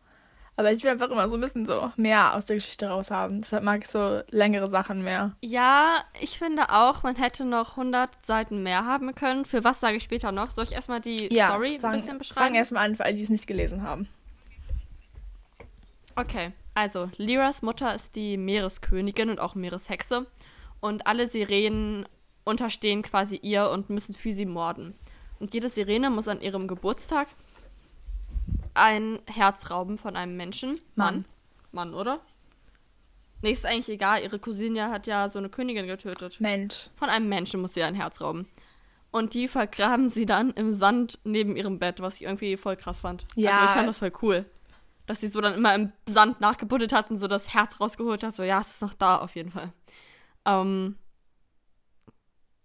Aber 0.59 0.71
ich 0.71 0.83
will 0.83 0.89
einfach 0.89 1.11
immer 1.11 1.29
so 1.29 1.35
ein 1.35 1.41
bisschen 1.41 1.67
so 1.67 1.91
mehr 1.97 2.35
aus 2.35 2.45
der 2.45 2.55
Geschichte 2.55 2.87
raus 2.87 3.11
haben. 3.11 3.41
Deshalb 3.41 3.63
mag 3.63 3.83
ich 3.83 3.89
so 3.89 4.21
längere 4.31 4.65
Sachen 4.65 5.03
mehr. 5.03 5.35
Ja, 5.39 6.03
ich 6.19 6.39
finde 6.39 6.71
auch, 6.71 7.03
man 7.03 7.15
hätte 7.15 7.45
noch 7.45 7.77
100 7.77 8.09
Seiten 8.25 8.63
mehr 8.63 8.83
haben 8.83 9.13
können. 9.13 9.45
Für 9.45 9.63
was 9.63 9.79
sage 9.79 9.97
ich 9.97 10.03
später 10.03 10.31
noch? 10.31 10.49
Soll 10.49 10.63
ich 10.63 10.71
erstmal 10.71 10.99
die 10.99 11.31
ja, 11.31 11.49
Story 11.49 11.77
fang, 11.79 11.91
ein 11.91 11.97
bisschen 11.97 12.17
beschreiben? 12.17 12.47
Fang 12.47 12.55
erstmal 12.55 12.85
an, 12.85 12.95
für 12.95 13.05
alle, 13.05 13.13
die 13.13 13.23
es 13.23 13.29
nicht 13.29 13.45
gelesen 13.45 13.83
haben. 13.83 14.09
Okay, 16.15 16.51
also 16.73 17.11
Lyras 17.17 17.61
Mutter 17.61 17.93
ist 17.93 18.15
die 18.15 18.37
Meereskönigin 18.37 19.29
und 19.29 19.39
auch 19.39 19.53
Meereshexe. 19.53 20.25
Und 20.79 21.05
alle 21.05 21.27
Sirenen 21.27 22.07
unterstehen 22.47 23.01
quasi 23.01 23.35
ihr 23.35 23.69
und 23.69 23.89
müssen 23.89 24.13
für 24.13 24.33
sie 24.33 24.45
morden. 24.45 24.95
Und 25.39 25.53
jede 25.53 25.69
Sirene 25.69 26.09
muss 26.09 26.27
an 26.27 26.41
ihrem 26.41 26.67
Geburtstag 26.67 27.27
ein 28.73 29.19
Herz 29.27 29.69
rauben 29.69 29.97
von 29.97 30.15
einem 30.15 30.37
Menschen. 30.37 30.77
Mann. 30.95 31.25
Mann, 31.71 31.93
oder? 31.93 32.21
Nee, 33.41 33.51
ist 33.51 33.65
eigentlich 33.65 33.89
egal. 33.89 34.23
Ihre 34.23 34.39
Cousine 34.39 34.89
hat 34.89 35.05
ja 35.05 35.29
so 35.29 35.37
eine 35.37 35.49
Königin 35.49 35.87
getötet. 35.87 36.39
Mensch. 36.39 36.89
Von 36.95 37.09
einem 37.09 37.29
Menschen 37.29 37.61
muss 37.61 37.73
sie 37.73 37.83
ein 37.83 37.95
Herz 37.95 38.19
rauben. 38.21 38.47
Und 39.11 39.33
die 39.33 39.47
vergraben 39.47 40.09
sie 40.09 40.25
dann 40.25 40.51
im 40.51 40.73
Sand 40.73 41.19
neben 41.23 41.55
ihrem 41.55 41.79
Bett, 41.79 42.01
was 42.01 42.15
ich 42.15 42.23
irgendwie 42.23 42.57
voll 42.57 42.75
krass 42.75 43.01
fand. 43.01 43.25
Ja. 43.35 43.51
Also 43.51 43.65
ich 43.65 43.71
fand 43.71 43.87
das 43.87 43.99
voll 43.99 44.11
cool. 44.21 44.45
Dass 45.05 45.21
sie 45.21 45.29
so 45.29 45.39
dann 45.39 45.53
immer 45.53 45.73
im 45.75 45.91
Sand 46.07 46.41
nachgebuddelt 46.41 46.91
hat 46.91 47.09
und 47.09 47.17
so 47.17 47.27
das 47.27 47.53
Herz 47.53 47.79
rausgeholt 47.79 48.23
hat. 48.23 48.35
So, 48.35 48.43
ja, 48.43 48.59
es 48.59 48.71
ist 48.71 48.81
noch 48.81 48.93
da 48.93 49.17
auf 49.17 49.35
jeden 49.35 49.51
Fall. 49.51 49.71
Ähm, 50.45 50.97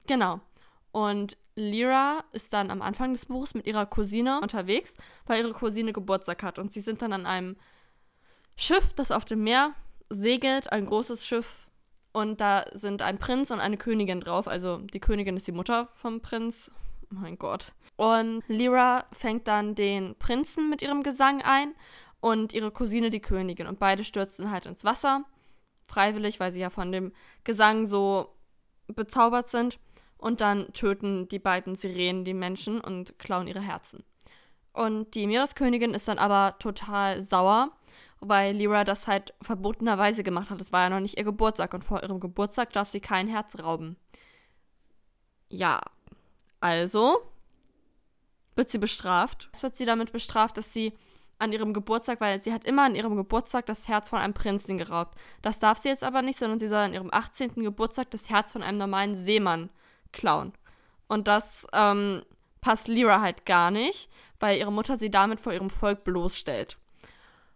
genau. 0.06 0.40
Und 0.92 1.36
Lyra 1.54 2.24
ist 2.32 2.52
dann 2.52 2.70
am 2.70 2.82
Anfang 2.82 3.12
des 3.12 3.26
Buches 3.26 3.54
mit 3.54 3.66
ihrer 3.66 3.86
Cousine 3.86 4.40
unterwegs, 4.40 4.94
weil 5.26 5.42
ihre 5.42 5.52
Cousine 5.52 5.92
Geburtstag 5.92 6.42
hat. 6.42 6.58
Und 6.58 6.72
sie 6.72 6.80
sind 6.80 7.02
dann 7.02 7.12
an 7.12 7.26
einem 7.26 7.56
Schiff, 8.56 8.94
das 8.94 9.10
auf 9.10 9.24
dem 9.24 9.42
Meer 9.42 9.74
segelt, 10.08 10.72
ein 10.72 10.86
großes 10.86 11.26
Schiff. 11.26 11.68
Und 12.12 12.40
da 12.40 12.64
sind 12.72 13.00
ein 13.02 13.18
Prinz 13.18 13.50
und 13.50 13.60
eine 13.60 13.78
Königin 13.78 14.20
drauf. 14.20 14.48
Also 14.48 14.78
die 14.78 15.00
Königin 15.00 15.36
ist 15.36 15.46
die 15.46 15.52
Mutter 15.52 15.88
vom 15.94 16.20
Prinz. 16.20 16.70
Mein 17.08 17.38
Gott. 17.38 17.72
Und 17.96 18.42
Lyra 18.48 19.04
fängt 19.12 19.46
dann 19.46 19.74
den 19.74 20.14
Prinzen 20.18 20.70
mit 20.70 20.80
ihrem 20.80 21.02
Gesang 21.02 21.42
ein 21.42 21.74
und 22.20 22.52
ihre 22.54 22.70
Cousine 22.70 23.10
die 23.10 23.20
Königin. 23.20 23.66
Und 23.66 23.78
beide 23.78 24.04
stürzen 24.04 24.50
halt 24.50 24.66
ins 24.66 24.84
Wasser. 24.84 25.24
Freiwillig, 25.86 26.40
weil 26.40 26.52
sie 26.52 26.60
ja 26.60 26.70
von 26.70 26.92
dem 26.92 27.12
Gesang 27.44 27.84
so 27.86 28.34
bezaubert 28.86 29.48
sind 29.48 29.78
und 30.22 30.40
dann 30.40 30.72
töten 30.72 31.26
die 31.28 31.40
beiden 31.40 31.74
Sirenen 31.74 32.24
die 32.24 32.32
Menschen 32.32 32.80
und 32.80 33.18
klauen 33.18 33.48
ihre 33.48 33.60
Herzen. 33.60 34.04
Und 34.72 35.16
die 35.16 35.26
Meereskönigin 35.26 35.94
ist 35.94 36.06
dann 36.06 36.18
aber 36.18 36.56
total 36.60 37.22
sauer, 37.22 37.72
weil 38.20 38.56
Lyra 38.56 38.84
das 38.84 39.08
halt 39.08 39.34
verbotenerweise 39.42 40.22
gemacht 40.22 40.50
hat. 40.50 40.60
Es 40.60 40.72
war 40.72 40.82
ja 40.84 40.90
noch 40.90 41.00
nicht 41.00 41.18
ihr 41.18 41.24
Geburtstag 41.24 41.74
und 41.74 41.82
vor 41.82 42.04
ihrem 42.04 42.20
Geburtstag 42.20 42.72
darf 42.72 42.88
sie 42.88 43.00
kein 43.00 43.26
Herz 43.26 43.58
rauben. 43.58 43.96
Ja, 45.48 45.80
also 46.60 47.20
wird 48.54 48.70
sie 48.70 48.78
bestraft. 48.78 49.50
Es 49.52 49.64
wird 49.64 49.74
sie 49.74 49.86
damit 49.86 50.12
bestraft, 50.12 50.56
dass 50.56 50.72
sie 50.72 50.92
an 51.40 51.52
ihrem 51.52 51.74
Geburtstag, 51.74 52.20
weil 52.20 52.40
sie 52.40 52.52
hat 52.52 52.64
immer 52.64 52.84
an 52.84 52.94
ihrem 52.94 53.16
Geburtstag 53.16 53.66
das 53.66 53.88
Herz 53.88 54.08
von 54.08 54.20
einem 54.20 54.34
Prinzen 54.34 54.78
geraubt. 54.78 55.18
Das 55.42 55.58
darf 55.58 55.78
sie 55.78 55.88
jetzt 55.88 56.04
aber 56.04 56.22
nicht, 56.22 56.38
sondern 56.38 56.60
sie 56.60 56.68
soll 56.68 56.78
an 56.78 56.94
ihrem 56.94 57.12
18. 57.12 57.54
Geburtstag 57.56 58.12
das 58.12 58.30
Herz 58.30 58.52
von 58.52 58.62
einem 58.62 58.78
normalen 58.78 59.16
Seemann 59.16 59.68
klauen. 60.12 60.52
Und 61.08 61.28
das 61.28 61.66
ähm, 61.72 62.22
passt 62.60 62.88
Lyra 62.88 63.20
halt 63.20 63.44
gar 63.44 63.70
nicht, 63.70 64.08
weil 64.40 64.58
ihre 64.58 64.72
Mutter 64.72 64.96
sie 64.96 65.10
damit 65.10 65.40
vor 65.40 65.52
ihrem 65.52 65.70
Volk 65.70 66.04
bloßstellt 66.04 66.78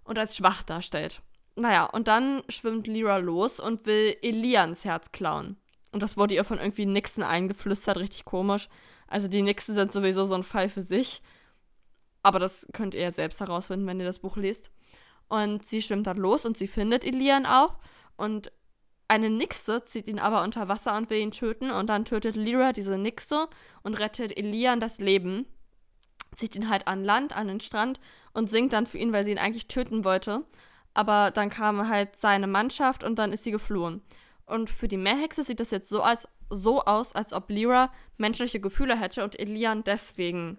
und 0.05 0.19
als 0.19 0.37
schwach 0.37 0.63
darstellt. 0.63 1.21
Naja, 1.55 1.85
und 1.85 2.07
dann 2.07 2.43
schwimmt 2.49 2.87
Lyra 2.87 3.17
los 3.17 3.61
und 3.61 3.87
will 3.87 4.17
Elians 4.23 4.85
Herz 4.85 5.11
klauen. 5.11 5.57
Und 5.93 6.03
das 6.03 6.17
wurde 6.19 6.35
ihr 6.35 6.45
von 6.45 6.59
irgendwie 6.59 6.85
Nixon 6.85 7.25
eingeflüstert, 7.25 7.97
richtig 7.97 8.27
komisch. 8.27 8.69
Also 9.07 9.29
die 9.29 9.43
Nixon 9.43 9.75
sind 9.75 9.93
sowieso 9.93 10.27
so 10.27 10.35
ein 10.35 10.43
Fall 10.43 10.69
für 10.69 10.83
sich. 10.83 11.23
Aber 12.23 12.39
das 12.39 12.67
könnt 12.73 12.95
ihr 12.95 13.03
ja 13.03 13.11
selbst 13.11 13.41
herausfinden, 13.41 13.87
wenn 13.87 14.01
ihr 14.01 14.07
das 14.07 14.19
Buch 14.19 14.37
liest. 14.37 14.71
Und 15.29 15.65
sie 15.65 15.81
schwimmt 15.81 16.07
dann 16.07 16.19
los 16.19 16.45
und 16.45 16.59
sie 16.59 16.67
findet 16.67 17.05
Elian 17.05 17.47
auch. 17.47 17.79
Und 18.17 18.53
eine 19.09 19.31
Nixe 19.31 19.85
zieht 19.85 20.09
ihn 20.09 20.19
aber 20.19 20.43
unter 20.43 20.69
Wasser 20.69 20.97
und 20.97 21.11
will 21.11 21.19
ihn 21.19 21.31
töten. 21.31 21.71
Und 21.71 21.89
dann 21.89 22.05
tötet 22.05 22.37
Lyra 22.37 22.73
diese 22.73 22.99
Nixe 22.99 23.49
und 23.83 23.95
rettet 23.95 24.37
Elian 24.37 24.81
das 24.81 24.99
Leben. 24.99 25.47
Zieht 26.35 26.57
ihn 26.57 26.69
halt 26.69 26.89
an 26.89 27.05
Land, 27.05 27.37
an 27.37 27.49
den 27.49 27.61
Strand 27.61 28.01
und 28.33 28.51
singt 28.51 28.73
dann 28.73 28.87
für 28.87 28.99
ihn, 28.99 29.13
weil 29.13 29.25
sie 29.25 29.31
ihn 29.31 29.39
eigentlich 29.39 29.69
töten 29.69 30.05
wollte. 30.05 30.45
Aber 30.93 31.31
dann 31.31 31.51
kam 31.51 31.89
halt 31.89 32.17
seine 32.17 32.47
Mannschaft 32.47 33.05
und 33.05 33.19
dann 33.19 33.33
ist 33.33 33.45
sie 33.45 33.51
geflohen. 33.51 34.03
Und 34.45 34.71
für 34.71 34.89
die 34.89 34.97
Meerhexe 34.97 35.45
sieht 35.45 35.61
das 35.61 35.71
jetzt 35.71 35.89
so, 35.89 36.03
als, 36.03 36.29
so 36.51 36.85
aus, 36.85 37.15
als 37.15 37.33
ob 37.33 37.51
Lyra 37.51 37.93
menschliche 38.17 38.61
Gefühle 38.61 38.99
hätte 38.99 39.23
und 39.25 39.39
Elian 39.39 39.85
deswegen 39.85 40.59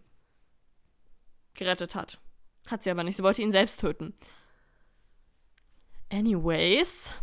gerettet 1.54 1.96
hat. 1.96 2.20
Hat 2.68 2.84
sie 2.84 2.92
aber 2.92 3.04
nicht. 3.04 3.18
Sie 3.18 3.24
wollte 3.24 3.42
ihn 3.42 3.52
selbst 3.52 3.80
töten. 3.80 4.14
Anyways. 6.12 7.14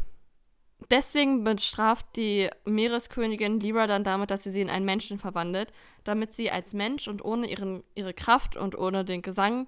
Deswegen 0.91 1.45
bestraft 1.45 2.07
die 2.17 2.51
Meereskönigin 2.65 3.61
Lyra 3.61 3.87
dann 3.87 4.05
damit, 4.05 4.31
dass 4.31 4.45
sie 4.45 4.51
sie 4.51 4.61
in 4.61 4.71
einen 4.71 4.85
Menschen 4.85 5.19
verwandelt, 5.19 5.73
damit 6.05 6.33
sie 6.33 6.51
als 6.51 6.75
Mensch 6.75 7.09
und 7.09 7.25
ohne 7.25 7.49
ihren, 7.49 7.83
ihre 7.95 8.15
Kraft 8.15 8.57
und 8.57 8.77
ohne 8.77 9.05
den 9.05 9.23
Gesang, 9.23 9.67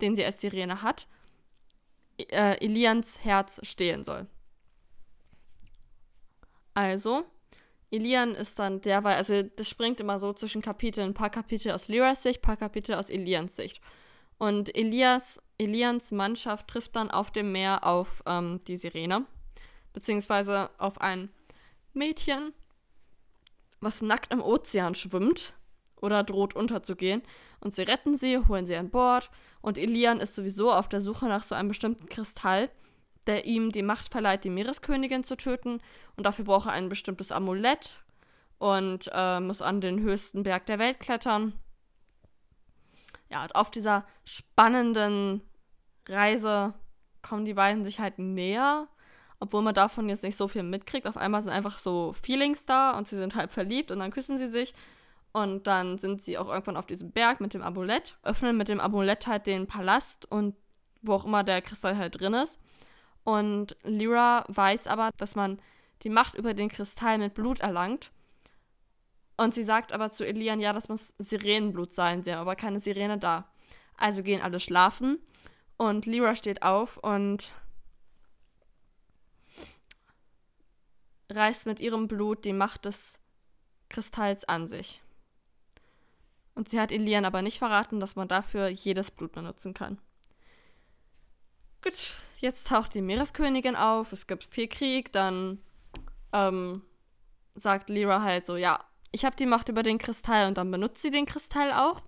den 0.00 0.16
sie 0.16 0.24
als 0.24 0.40
Sirene 0.40 0.82
hat, 0.82 1.06
äh, 2.18 2.64
Elians 2.64 3.24
Herz 3.24 3.60
stehlen 3.66 4.04
soll. 4.04 4.26
Also, 6.74 7.24
Elian 7.90 8.34
ist 8.34 8.58
dann 8.58 8.80
derweil, 8.80 9.16
also 9.16 9.42
das 9.42 9.68
springt 9.68 10.00
immer 10.00 10.18
so 10.18 10.32
zwischen 10.32 10.62
Kapiteln, 10.62 11.10
ein 11.10 11.14
paar 11.14 11.30
Kapitel 11.30 11.70
aus 11.70 11.86
Lyras 11.86 12.24
Sicht, 12.24 12.40
ein 12.40 12.42
paar 12.42 12.56
Kapitel 12.56 12.94
aus 12.94 13.08
Elians 13.08 13.54
Sicht. 13.54 13.80
Und 14.38 14.74
Elias, 14.74 15.40
Elians 15.58 16.10
Mannschaft 16.10 16.66
trifft 16.66 16.96
dann 16.96 17.10
auf 17.10 17.30
dem 17.30 17.52
Meer 17.52 17.84
auf 17.86 18.22
ähm, 18.26 18.58
die 18.66 18.76
Sirene, 18.76 19.26
beziehungsweise 19.94 20.68
auf 20.76 21.00
ein 21.00 21.30
Mädchen, 21.94 22.52
was 23.80 24.02
nackt 24.02 24.32
im 24.32 24.42
Ozean 24.42 24.94
schwimmt 24.94 25.54
oder 26.02 26.22
droht 26.22 26.54
unterzugehen. 26.54 27.22
Und 27.60 27.74
sie 27.74 27.82
retten 27.82 28.14
sie, 28.14 28.38
holen 28.46 28.66
sie 28.66 28.76
an 28.76 28.90
Bord. 28.90 29.30
Und 29.62 29.78
Elian 29.78 30.20
ist 30.20 30.34
sowieso 30.34 30.70
auf 30.70 30.88
der 30.88 31.00
Suche 31.00 31.26
nach 31.26 31.44
so 31.44 31.54
einem 31.54 31.68
bestimmten 31.68 32.06
Kristall, 32.06 32.68
der 33.26 33.46
ihm 33.46 33.72
die 33.72 33.82
Macht 33.82 34.10
verleiht, 34.10 34.44
die 34.44 34.50
Meereskönigin 34.50 35.24
zu 35.24 35.36
töten. 35.36 35.80
Und 36.16 36.26
dafür 36.26 36.44
braucht 36.44 36.66
er 36.66 36.72
ein 36.72 36.90
bestimmtes 36.90 37.32
Amulett 37.32 37.96
und 38.58 39.10
äh, 39.12 39.40
muss 39.40 39.62
an 39.62 39.80
den 39.80 40.00
höchsten 40.00 40.42
Berg 40.42 40.66
der 40.66 40.78
Welt 40.78 41.00
klettern. 41.00 41.54
Ja, 43.30 43.42
und 43.42 43.54
auf 43.54 43.70
dieser 43.70 44.06
spannenden 44.24 45.40
Reise 46.06 46.74
kommen 47.22 47.46
die 47.46 47.54
beiden 47.54 47.84
sich 47.84 48.00
halt 48.00 48.18
näher, 48.18 48.88
obwohl 49.44 49.60
man 49.60 49.74
davon 49.74 50.08
jetzt 50.08 50.22
nicht 50.22 50.38
so 50.38 50.48
viel 50.48 50.62
mitkriegt. 50.62 51.06
Auf 51.06 51.18
einmal 51.18 51.42
sind 51.42 51.52
einfach 51.52 51.76
so 51.76 52.14
Feelings 52.14 52.64
da 52.64 52.96
und 52.96 53.06
sie 53.06 53.16
sind 53.16 53.34
halb 53.34 53.50
verliebt 53.50 53.90
und 53.90 53.98
dann 53.98 54.10
küssen 54.10 54.38
sie 54.38 54.48
sich. 54.48 54.72
Und 55.32 55.66
dann 55.66 55.98
sind 55.98 56.22
sie 56.22 56.38
auch 56.38 56.48
irgendwann 56.48 56.78
auf 56.78 56.86
diesem 56.86 57.10
Berg 57.10 57.40
mit 57.40 57.52
dem 57.52 57.62
Amulett, 57.62 58.16
öffnen 58.22 58.56
mit 58.56 58.68
dem 58.68 58.80
Amulett 58.80 59.26
halt 59.26 59.46
den 59.46 59.66
Palast 59.66 60.24
und 60.30 60.54
wo 61.02 61.12
auch 61.12 61.26
immer 61.26 61.44
der 61.44 61.60
Kristall 61.60 61.98
halt 61.98 62.18
drin 62.18 62.32
ist. 62.32 62.58
Und 63.22 63.76
Lyra 63.82 64.44
weiß 64.48 64.86
aber, 64.86 65.10
dass 65.18 65.34
man 65.34 65.60
die 66.04 66.08
Macht 66.08 66.34
über 66.36 66.54
den 66.54 66.70
Kristall 66.70 67.18
mit 67.18 67.34
Blut 67.34 67.60
erlangt. 67.60 68.12
Und 69.36 69.54
sie 69.54 69.64
sagt 69.64 69.92
aber 69.92 70.10
zu 70.10 70.26
Elian, 70.26 70.60
ja, 70.60 70.72
das 70.72 70.88
muss 70.88 71.12
Sirenenblut 71.18 71.92
sein. 71.92 72.22
Sie 72.22 72.32
haben 72.32 72.40
aber 72.40 72.56
keine 72.56 72.78
Sirene 72.78 73.18
da. 73.18 73.46
Also 73.98 74.22
gehen 74.22 74.40
alle 74.40 74.60
schlafen. 74.60 75.18
Und 75.76 76.06
Lyra 76.06 76.34
steht 76.34 76.62
auf 76.62 76.96
und 76.98 77.52
reißt 81.34 81.66
mit 81.66 81.80
ihrem 81.80 82.08
Blut 82.08 82.44
die 82.44 82.52
Macht 82.52 82.84
des 82.84 83.18
Kristalls 83.88 84.44
an 84.44 84.66
sich. 84.66 85.02
Und 86.54 86.68
sie 86.68 86.80
hat 86.80 86.92
Elian 86.92 87.24
aber 87.24 87.42
nicht 87.42 87.58
verraten, 87.58 88.00
dass 88.00 88.16
man 88.16 88.28
dafür 88.28 88.68
jedes 88.68 89.10
Blut 89.10 89.32
benutzen 89.32 89.74
kann. 89.74 89.98
Gut, 91.82 92.14
jetzt 92.38 92.68
taucht 92.68 92.94
die 92.94 93.02
Meereskönigin 93.02 93.76
auf, 93.76 94.12
es 94.12 94.26
gibt 94.26 94.44
viel 94.44 94.68
Krieg, 94.68 95.12
dann 95.12 95.58
ähm, 96.32 96.82
sagt 97.54 97.90
Lyra 97.90 98.22
halt 98.22 98.46
so, 98.46 98.56
ja, 98.56 98.84
ich 99.12 99.24
habe 99.24 99.36
die 99.36 99.46
Macht 99.46 99.68
über 99.68 99.82
den 99.82 99.98
Kristall 99.98 100.48
und 100.48 100.58
dann 100.58 100.70
benutzt 100.70 101.02
sie 101.02 101.10
den 101.10 101.26
Kristall 101.26 101.72
auch. 101.72 102.02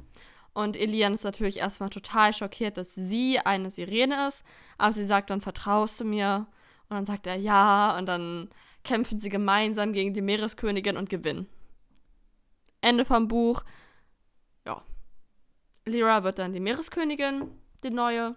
Und 0.54 0.76
Elian 0.76 1.14
ist 1.14 1.24
natürlich 1.24 1.58
erstmal 1.58 1.90
total 1.90 2.32
schockiert, 2.32 2.78
dass 2.78 2.94
sie 2.94 3.38
eine 3.38 3.70
Sirene 3.70 4.28
ist, 4.28 4.42
aber 4.78 4.92
sie 4.92 5.04
sagt 5.04 5.30
dann, 5.30 5.40
vertraust 5.40 6.00
du 6.00 6.04
mir? 6.04 6.46
Und 6.88 6.96
dann 6.96 7.04
sagt 7.04 7.26
er 7.26 7.36
ja, 7.36 7.96
und 7.98 8.06
dann 8.06 8.48
kämpfen 8.86 9.18
sie 9.18 9.28
gemeinsam 9.28 9.92
gegen 9.92 10.14
die 10.14 10.22
Meereskönigin 10.22 10.96
und 10.96 11.10
gewinnen. 11.10 11.46
Ende 12.80 13.04
vom 13.04 13.28
Buch. 13.28 13.64
Ja. 14.64 14.82
Lyra 15.84 16.24
wird 16.24 16.38
dann 16.38 16.52
die 16.52 16.60
Meereskönigin, 16.60 17.50
die 17.84 17.90
neue 17.90 18.36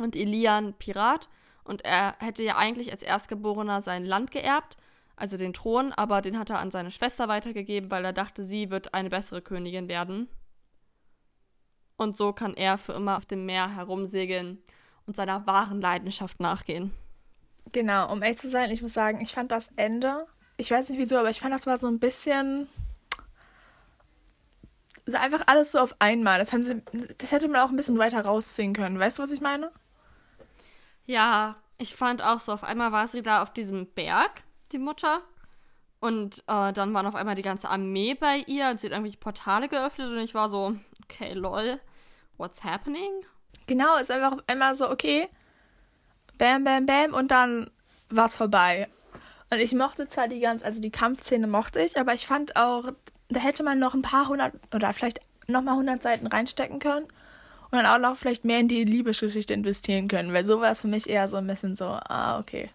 und 0.00 0.16
Elian 0.16 0.74
Pirat. 0.74 1.28
Und 1.64 1.84
er 1.84 2.16
hätte 2.18 2.42
ja 2.42 2.56
eigentlich 2.56 2.90
als 2.90 3.02
Erstgeborener 3.02 3.82
sein 3.82 4.04
Land 4.04 4.30
geerbt, 4.30 4.78
also 5.16 5.36
den 5.36 5.52
Thron, 5.52 5.92
aber 5.92 6.22
den 6.22 6.38
hat 6.38 6.48
er 6.48 6.60
an 6.60 6.70
seine 6.70 6.90
Schwester 6.90 7.28
weitergegeben, 7.28 7.90
weil 7.90 8.04
er 8.04 8.14
dachte, 8.14 8.44
sie 8.44 8.70
wird 8.70 8.94
eine 8.94 9.10
bessere 9.10 9.42
Königin 9.42 9.88
werden. 9.88 10.28
Und 11.98 12.16
so 12.16 12.32
kann 12.32 12.54
er 12.54 12.78
für 12.78 12.92
immer 12.92 13.18
auf 13.18 13.26
dem 13.26 13.44
Meer 13.44 13.74
herumsegeln 13.74 14.62
und 15.06 15.16
seiner 15.16 15.46
wahren 15.46 15.80
Leidenschaft 15.80 16.40
nachgehen. 16.40 16.92
Genau, 17.72 18.10
um 18.12 18.22
ehrlich 18.22 18.38
zu 18.38 18.48
sein, 18.48 18.70
ich 18.70 18.82
muss 18.82 18.94
sagen, 18.94 19.20
ich 19.20 19.32
fand 19.32 19.50
das 19.50 19.70
Ende, 19.76 20.26
ich 20.56 20.70
weiß 20.70 20.88
nicht 20.88 20.98
wieso, 20.98 21.16
aber 21.16 21.30
ich 21.30 21.40
fand 21.40 21.54
das 21.54 21.66
war 21.66 21.78
so 21.78 21.86
ein 21.86 21.98
bisschen 21.98 22.68
also 25.08 25.16
einfach 25.16 25.44
alles 25.46 25.72
so 25.72 25.78
auf 25.78 25.96
einmal. 26.00 26.38
Das, 26.38 26.52
haben 26.52 26.62
sie, 26.62 26.82
das 27.16 27.32
hätte 27.32 27.48
man 27.48 27.62
auch 27.62 27.70
ein 27.70 27.76
bisschen 27.76 27.96
weiter 27.96 28.22
rausziehen 28.22 28.74
können. 28.74 28.98
Weißt 28.98 29.18
du, 29.18 29.22
was 29.22 29.32
ich 29.32 29.40
meine? 29.40 29.72
Ja, 31.06 31.56
ich 31.78 31.96
fand 31.96 32.22
auch 32.22 32.40
so, 32.40 32.52
auf 32.52 32.62
einmal 32.62 32.92
war 32.92 33.06
sie 33.06 33.22
da 33.22 33.40
auf 33.40 33.50
diesem 33.50 33.86
Berg, 33.86 34.42
die 34.70 34.78
Mutter. 34.78 35.22
Und 35.98 36.40
äh, 36.46 36.74
dann 36.74 36.92
waren 36.92 37.06
auf 37.06 37.14
einmal 37.14 37.36
die 37.36 37.42
ganze 37.42 37.70
Armee 37.70 38.14
bei 38.14 38.44
ihr 38.46 38.68
und 38.68 38.80
sie 38.80 38.88
hat 38.88 38.92
irgendwelche 38.92 39.16
Portale 39.16 39.68
geöffnet 39.68 40.10
und 40.10 40.18
ich 40.18 40.34
war 40.34 40.50
so, 40.50 40.76
okay, 41.04 41.32
lol, 41.32 41.80
what's 42.36 42.62
happening? 42.62 43.10
Genau, 43.66 43.96
ist 43.96 44.10
einfach 44.10 44.32
auf 44.32 44.44
einmal 44.46 44.74
so, 44.74 44.90
okay, 44.90 45.30
bam, 46.38 46.64
bam, 46.64 46.86
bam 46.86 47.14
und 47.14 47.30
dann 47.30 47.70
war's 48.10 48.36
vorbei. 48.36 48.88
Und 49.50 49.58
ich 49.58 49.72
mochte 49.74 50.08
zwar 50.08 50.28
die 50.28 50.40
ganze, 50.40 50.64
also 50.64 50.80
die 50.80 50.90
Kampfszene 50.90 51.46
mochte 51.46 51.80
ich, 51.80 51.98
aber 51.98 52.14
ich 52.14 52.26
fand 52.26 52.56
auch, 52.56 52.84
da 53.28 53.40
hätte 53.40 53.62
man 53.62 53.78
noch 53.78 53.94
ein 53.94 54.02
paar 54.02 54.28
hundert 54.28 54.54
oder 54.74 54.92
vielleicht 54.92 55.20
nochmal 55.46 55.76
hundert 55.76 56.02
Seiten 56.02 56.26
reinstecken 56.26 56.78
können 56.78 57.06
und 57.70 57.78
dann 57.78 57.86
auch 57.86 57.98
noch 57.98 58.16
vielleicht 58.16 58.44
mehr 58.44 58.60
in 58.60 58.68
die 58.68 58.84
Liebesgeschichte 58.84 59.54
investieren 59.54 60.08
können, 60.08 60.32
weil 60.32 60.44
so 60.44 60.60
war 60.60 60.70
es 60.70 60.82
für 60.82 60.88
mich 60.88 61.08
eher 61.08 61.28
so 61.28 61.36
ein 61.36 61.46
bisschen 61.46 61.76
so, 61.76 61.86
ah, 61.86 62.38
okay. 62.38 62.70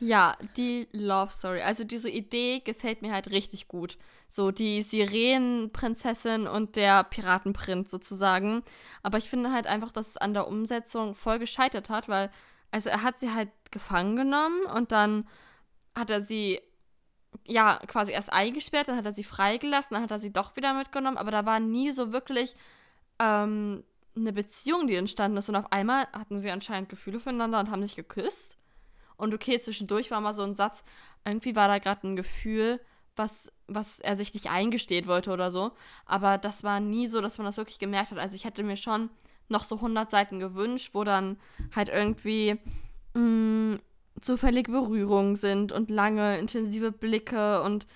Ja, 0.00 0.36
die 0.56 0.88
Love 0.92 1.32
Story. 1.32 1.62
Also 1.62 1.84
diese 1.84 2.08
Idee 2.08 2.60
gefällt 2.60 3.02
mir 3.02 3.12
halt 3.12 3.30
richtig 3.30 3.68
gut. 3.68 3.98
So 4.28 4.50
die 4.50 4.82
Sirenenprinzessin 4.82 6.46
und 6.46 6.76
der 6.76 7.04
Piratenprinz 7.04 7.90
sozusagen. 7.90 8.62
Aber 9.02 9.18
ich 9.18 9.28
finde 9.28 9.52
halt 9.52 9.66
einfach, 9.66 9.90
dass 9.90 10.08
es 10.08 10.16
an 10.16 10.34
der 10.34 10.46
Umsetzung 10.46 11.14
voll 11.14 11.38
gescheitert 11.38 11.90
hat, 11.90 12.08
weil, 12.08 12.30
also 12.70 12.90
er 12.90 13.02
hat 13.02 13.18
sie 13.18 13.32
halt 13.32 13.48
gefangen 13.70 14.16
genommen 14.16 14.62
und 14.66 14.92
dann 14.92 15.26
hat 15.96 16.10
er 16.10 16.20
sie 16.20 16.60
ja 17.44 17.80
quasi 17.86 18.12
erst 18.12 18.32
eingesperrt, 18.32 18.88
dann 18.88 18.96
hat 18.96 19.06
er 19.06 19.12
sie 19.12 19.24
freigelassen, 19.24 19.94
dann 19.94 20.02
hat 20.02 20.10
er 20.10 20.18
sie 20.18 20.32
doch 20.32 20.56
wieder 20.56 20.74
mitgenommen, 20.74 21.16
aber 21.18 21.30
da 21.30 21.44
war 21.46 21.60
nie 21.60 21.90
so 21.90 22.12
wirklich 22.12 22.54
ähm, 23.18 23.84
eine 24.14 24.32
Beziehung, 24.32 24.86
die 24.86 24.94
entstanden 24.94 25.38
ist. 25.38 25.48
Und 25.48 25.56
auf 25.56 25.72
einmal 25.72 26.06
hatten 26.12 26.38
sie 26.38 26.50
anscheinend 26.50 26.88
Gefühle 26.88 27.20
füreinander 27.20 27.60
und 27.60 27.70
haben 27.70 27.82
sich 27.82 27.96
geküsst. 27.96 28.57
Und 29.18 29.34
okay, 29.34 29.58
zwischendurch 29.58 30.10
war 30.10 30.20
mal 30.22 30.32
so 30.32 30.42
ein 30.42 30.54
Satz, 30.54 30.82
irgendwie 31.26 31.54
war 31.54 31.68
da 31.68 31.78
gerade 31.78 32.08
ein 32.08 32.16
Gefühl, 32.16 32.80
was, 33.16 33.52
was 33.66 33.98
er 33.98 34.16
sich 34.16 34.32
nicht 34.32 34.48
eingesteht 34.50 35.06
wollte 35.06 35.30
oder 35.30 35.50
so. 35.50 35.72
Aber 36.06 36.38
das 36.38 36.64
war 36.64 36.80
nie 36.80 37.08
so, 37.08 37.20
dass 37.20 37.36
man 37.36 37.44
das 37.44 37.58
wirklich 37.58 37.78
gemerkt 37.78 38.12
hat. 38.12 38.18
Also 38.18 38.34
ich 38.36 38.44
hätte 38.44 38.62
mir 38.62 38.76
schon 38.76 39.10
noch 39.48 39.64
so 39.64 39.76
100 39.76 40.10
Seiten 40.10 40.38
gewünscht, 40.38 40.90
wo 40.94 41.04
dann 41.04 41.36
halt 41.74 41.88
irgendwie 41.88 42.58
mh, 43.14 43.20
mm, 43.20 43.80
zufällige 44.20 44.70
Berührungen 44.70 45.36
sind 45.36 45.72
und 45.72 45.90
lange, 45.90 46.38
intensive 46.38 46.92
Blicke 46.92 47.62
und 47.62 47.86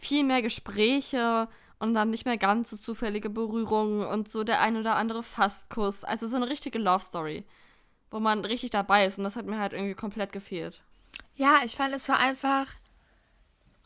viel 0.00 0.24
mehr 0.24 0.42
Gespräche 0.42 1.48
und 1.78 1.94
dann 1.94 2.10
nicht 2.10 2.26
mehr 2.26 2.38
ganz 2.38 2.70
so 2.70 2.76
zufällige 2.76 3.30
Berührungen 3.30 4.04
und 4.06 4.28
so 4.28 4.44
der 4.44 4.60
ein 4.60 4.76
oder 4.76 4.96
andere 4.96 5.22
Fastkuss. 5.22 6.04
Also 6.04 6.26
so 6.26 6.36
eine 6.36 6.48
richtige 6.48 6.78
Love 6.78 7.04
Story, 7.04 7.44
wo 8.10 8.20
man 8.20 8.44
richtig 8.44 8.70
dabei 8.70 9.06
ist 9.06 9.18
und 9.18 9.24
das 9.24 9.36
hat 9.36 9.46
mir 9.46 9.58
halt 9.58 9.72
irgendwie 9.72 9.94
komplett 9.94 10.32
gefehlt. 10.32 10.80
Ja, 11.34 11.60
ich 11.64 11.76
fand, 11.76 11.94
es 11.94 12.08
war 12.08 12.18
einfach. 12.18 12.66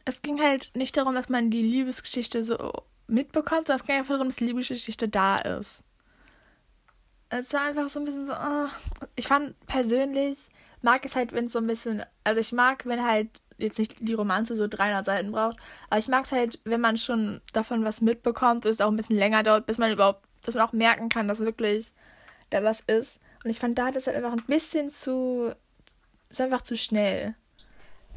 Es 0.04 0.22
ging 0.22 0.40
halt 0.40 0.70
nicht 0.74 0.96
darum, 0.96 1.14
dass 1.14 1.28
man 1.28 1.50
die 1.50 1.62
Liebesgeschichte 1.62 2.42
so 2.42 2.72
mitbekommt, 3.06 3.66
sondern 3.66 3.80
es 3.80 3.86
ging 3.86 3.96
einfach 3.96 4.14
darum, 4.14 4.28
dass 4.28 4.36
die 4.36 4.46
Liebesgeschichte 4.46 5.08
da 5.08 5.38
ist. 5.38 5.84
Es 7.28 7.52
war 7.52 7.62
einfach 7.62 7.88
so 7.88 8.00
ein 8.00 8.04
bisschen 8.04 8.26
so, 8.26 8.32
oh. 8.32 8.68
ich 9.16 9.26
fand 9.26 9.54
persönlich, 9.66 10.38
mag 10.82 11.04
es 11.04 11.14
halt, 11.14 11.32
wenn 11.32 11.46
es 11.46 11.52
so 11.52 11.60
ein 11.60 11.66
bisschen, 11.66 12.02
also 12.24 12.40
ich 12.40 12.52
mag, 12.52 12.84
wenn 12.84 13.04
halt 13.04 13.28
jetzt 13.58 13.78
nicht 13.78 13.96
die 14.00 14.14
Romanze 14.14 14.56
so 14.56 14.66
300 14.66 15.06
Seiten 15.06 15.32
braucht, 15.32 15.56
aber 15.88 15.98
ich 15.98 16.08
mag 16.08 16.24
es 16.24 16.32
halt, 16.32 16.58
wenn 16.64 16.80
man 16.80 16.98
schon 16.98 17.40
davon 17.52 17.84
was 17.84 18.00
mitbekommt 18.00 18.66
und 18.66 18.72
es 18.72 18.80
auch 18.80 18.90
ein 18.90 18.96
bisschen 18.96 19.16
länger 19.16 19.42
dauert, 19.42 19.66
bis 19.66 19.78
man 19.78 19.92
überhaupt, 19.92 20.24
dass 20.42 20.56
man 20.56 20.66
auch 20.66 20.72
merken 20.72 21.08
kann, 21.08 21.28
dass 21.28 21.40
wirklich 21.40 21.92
da 22.50 22.62
was 22.62 22.80
ist. 22.80 23.18
Und 23.44 23.50
ich 23.50 23.58
fand 23.58 23.78
da 23.78 23.90
das 23.90 24.06
halt 24.06 24.16
einfach 24.16 24.32
ein 24.32 24.44
bisschen 24.46 24.90
zu, 24.90 25.52
ist 26.28 26.40
einfach 26.40 26.62
zu 26.62 26.76
schnell. 26.76 27.34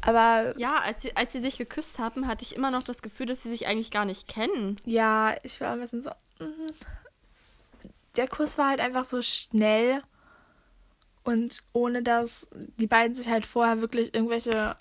Aber 0.02 0.54
Ja, 0.56 0.76
als 0.78 1.02
sie, 1.02 1.16
als 1.16 1.32
sie 1.32 1.40
sich 1.40 1.58
geküsst 1.58 1.98
haben, 1.98 2.28
hatte 2.28 2.44
ich 2.44 2.54
immer 2.54 2.70
noch 2.70 2.84
das 2.84 3.02
Gefühl, 3.02 3.26
dass 3.26 3.42
sie 3.42 3.48
sich 3.50 3.66
eigentlich 3.66 3.90
gar 3.90 4.04
nicht 4.04 4.28
kennen. 4.28 4.76
ja, 4.84 5.34
ich 5.42 5.60
war 5.60 5.72
ein 5.72 5.80
bisschen 5.80 6.02
so. 6.02 6.10
mhm. 6.38 6.70
Der 8.16 8.28
Kuss 8.28 8.56
war 8.56 8.70
halt 8.70 8.80
einfach 8.80 9.04
so 9.04 9.20
schnell 9.20 10.02
und 11.22 11.62
ohne 11.72 12.02
dass 12.02 12.46
die 12.78 12.86
beiden 12.86 13.14
sich 13.14 13.28
halt 13.28 13.44
vorher 13.44 13.80
wirklich 13.82 14.14
irgendwelche 14.14 14.76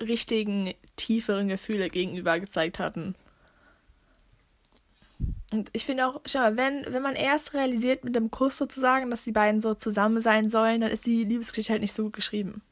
richtigen, 0.00 0.74
tieferen 0.96 1.48
Gefühle 1.48 1.88
gegenüber 1.88 2.40
gezeigt 2.40 2.78
hatten. 2.78 3.14
Und 5.52 5.70
ich 5.72 5.84
finde 5.84 6.06
auch, 6.06 6.20
schau 6.26 6.40
mal, 6.40 6.56
wenn, 6.56 6.84
wenn 6.88 7.02
man 7.02 7.14
erst 7.14 7.54
realisiert 7.54 8.04
mit 8.04 8.16
dem 8.16 8.30
Kuss 8.30 8.58
sozusagen, 8.58 9.10
dass 9.10 9.24
die 9.24 9.32
beiden 9.32 9.60
so 9.60 9.74
zusammen 9.74 10.20
sein 10.20 10.50
sollen, 10.50 10.80
dann 10.80 10.90
ist 10.90 11.06
die 11.06 11.24
Liebesgeschichte 11.24 11.72
halt 11.72 11.82
nicht 11.82 11.92
so 11.92 12.04
gut 12.04 12.14
geschrieben. 12.14 12.62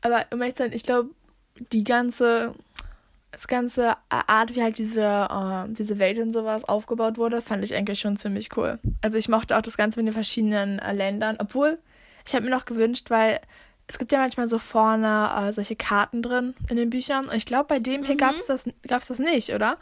Aber 0.00 0.26
um 0.32 0.40
ehrlich 0.40 0.56
zu 0.56 0.64
sein, 0.64 0.72
ich 0.72 0.82
glaube, 0.82 1.10
die 1.70 1.84
ganze, 1.84 2.54
das 3.30 3.46
ganze 3.46 3.96
Art, 4.08 4.56
wie 4.56 4.62
halt 4.62 4.78
diese, 4.78 5.02
äh, 5.02 5.72
diese 5.72 5.98
Welt 6.00 6.18
und 6.18 6.32
sowas 6.32 6.64
aufgebaut 6.64 7.16
wurde, 7.16 7.40
fand 7.40 7.62
ich 7.62 7.74
eigentlich 7.74 8.00
schon 8.00 8.18
ziemlich 8.18 8.56
cool. 8.56 8.80
Also 9.00 9.18
ich 9.18 9.28
mochte 9.28 9.56
auch 9.56 9.62
das 9.62 9.76
Ganze 9.76 10.00
mit 10.00 10.08
den 10.08 10.14
verschiedenen 10.14 10.80
äh, 10.80 10.92
Ländern, 10.92 11.36
obwohl 11.38 11.78
ich 12.26 12.34
habe 12.34 12.44
mir 12.44 12.50
noch 12.50 12.64
gewünscht, 12.64 13.10
weil 13.10 13.40
es 13.88 13.98
gibt 13.98 14.12
ja 14.12 14.18
manchmal 14.18 14.46
so 14.46 14.58
vorne 14.58 15.30
äh, 15.48 15.52
solche 15.52 15.76
Karten 15.76 16.22
drin 16.22 16.54
in 16.68 16.76
den 16.76 16.90
Büchern 16.90 17.28
und 17.28 17.34
ich 17.34 17.46
glaube, 17.46 17.66
bei 17.68 17.78
dem 17.78 18.04
hier 18.04 18.14
Mhm. 18.14 18.18
gab's 18.18 18.46
das, 18.46 18.68
gab's 18.86 19.08
das 19.08 19.18
nicht, 19.18 19.50
oder? 19.52 19.76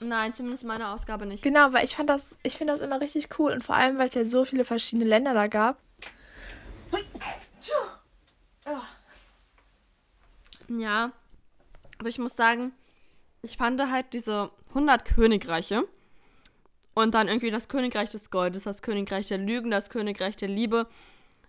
Nein, 0.00 0.34
zumindest 0.34 0.64
meine 0.64 0.88
Ausgabe 0.90 1.24
nicht. 1.26 1.42
Genau, 1.42 1.72
weil 1.72 1.84
ich 1.84 1.96
fand 1.96 2.10
das, 2.10 2.36
ich 2.42 2.56
finde 2.58 2.74
das 2.74 2.82
immer 2.82 3.00
richtig 3.00 3.28
cool 3.38 3.52
und 3.52 3.64
vor 3.64 3.74
allem, 3.76 3.96
weil 3.98 4.08
es 4.08 4.14
ja 4.14 4.24
so 4.24 4.44
viele 4.44 4.64
verschiedene 4.64 5.08
Länder 5.08 5.32
da 5.34 5.46
gab. 5.46 5.78
Ja, 10.68 11.12
aber 11.98 12.08
ich 12.08 12.18
muss 12.18 12.36
sagen, 12.36 12.72
ich 13.42 13.56
fand 13.56 13.80
halt 13.90 14.12
diese 14.12 14.50
100 14.70 15.04
Königreiche 15.04 15.86
und 16.94 17.14
dann 17.14 17.28
irgendwie 17.28 17.50
das 17.50 17.68
Königreich 17.68 18.10
des 18.10 18.30
Goldes, 18.30 18.64
das 18.64 18.82
Königreich 18.82 19.28
der 19.28 19.38
Lügen, 19.38 19.70
das 19.70 19.90
Königreich 19.90 20.36
der 20.36 20.48
Liebe. 20.48 20.86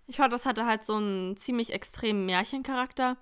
Ich 0.07 0.17
fand, 0.17 0.31
das 0.33 0.45
hatte 0.45 0.65
halt 0.65 0.85
so 0.85 0.95
einen 0.95 1.35
ziemlich 1.35 1.73
extremen 1.73 2.25
Märchencharakter 2.25 3.17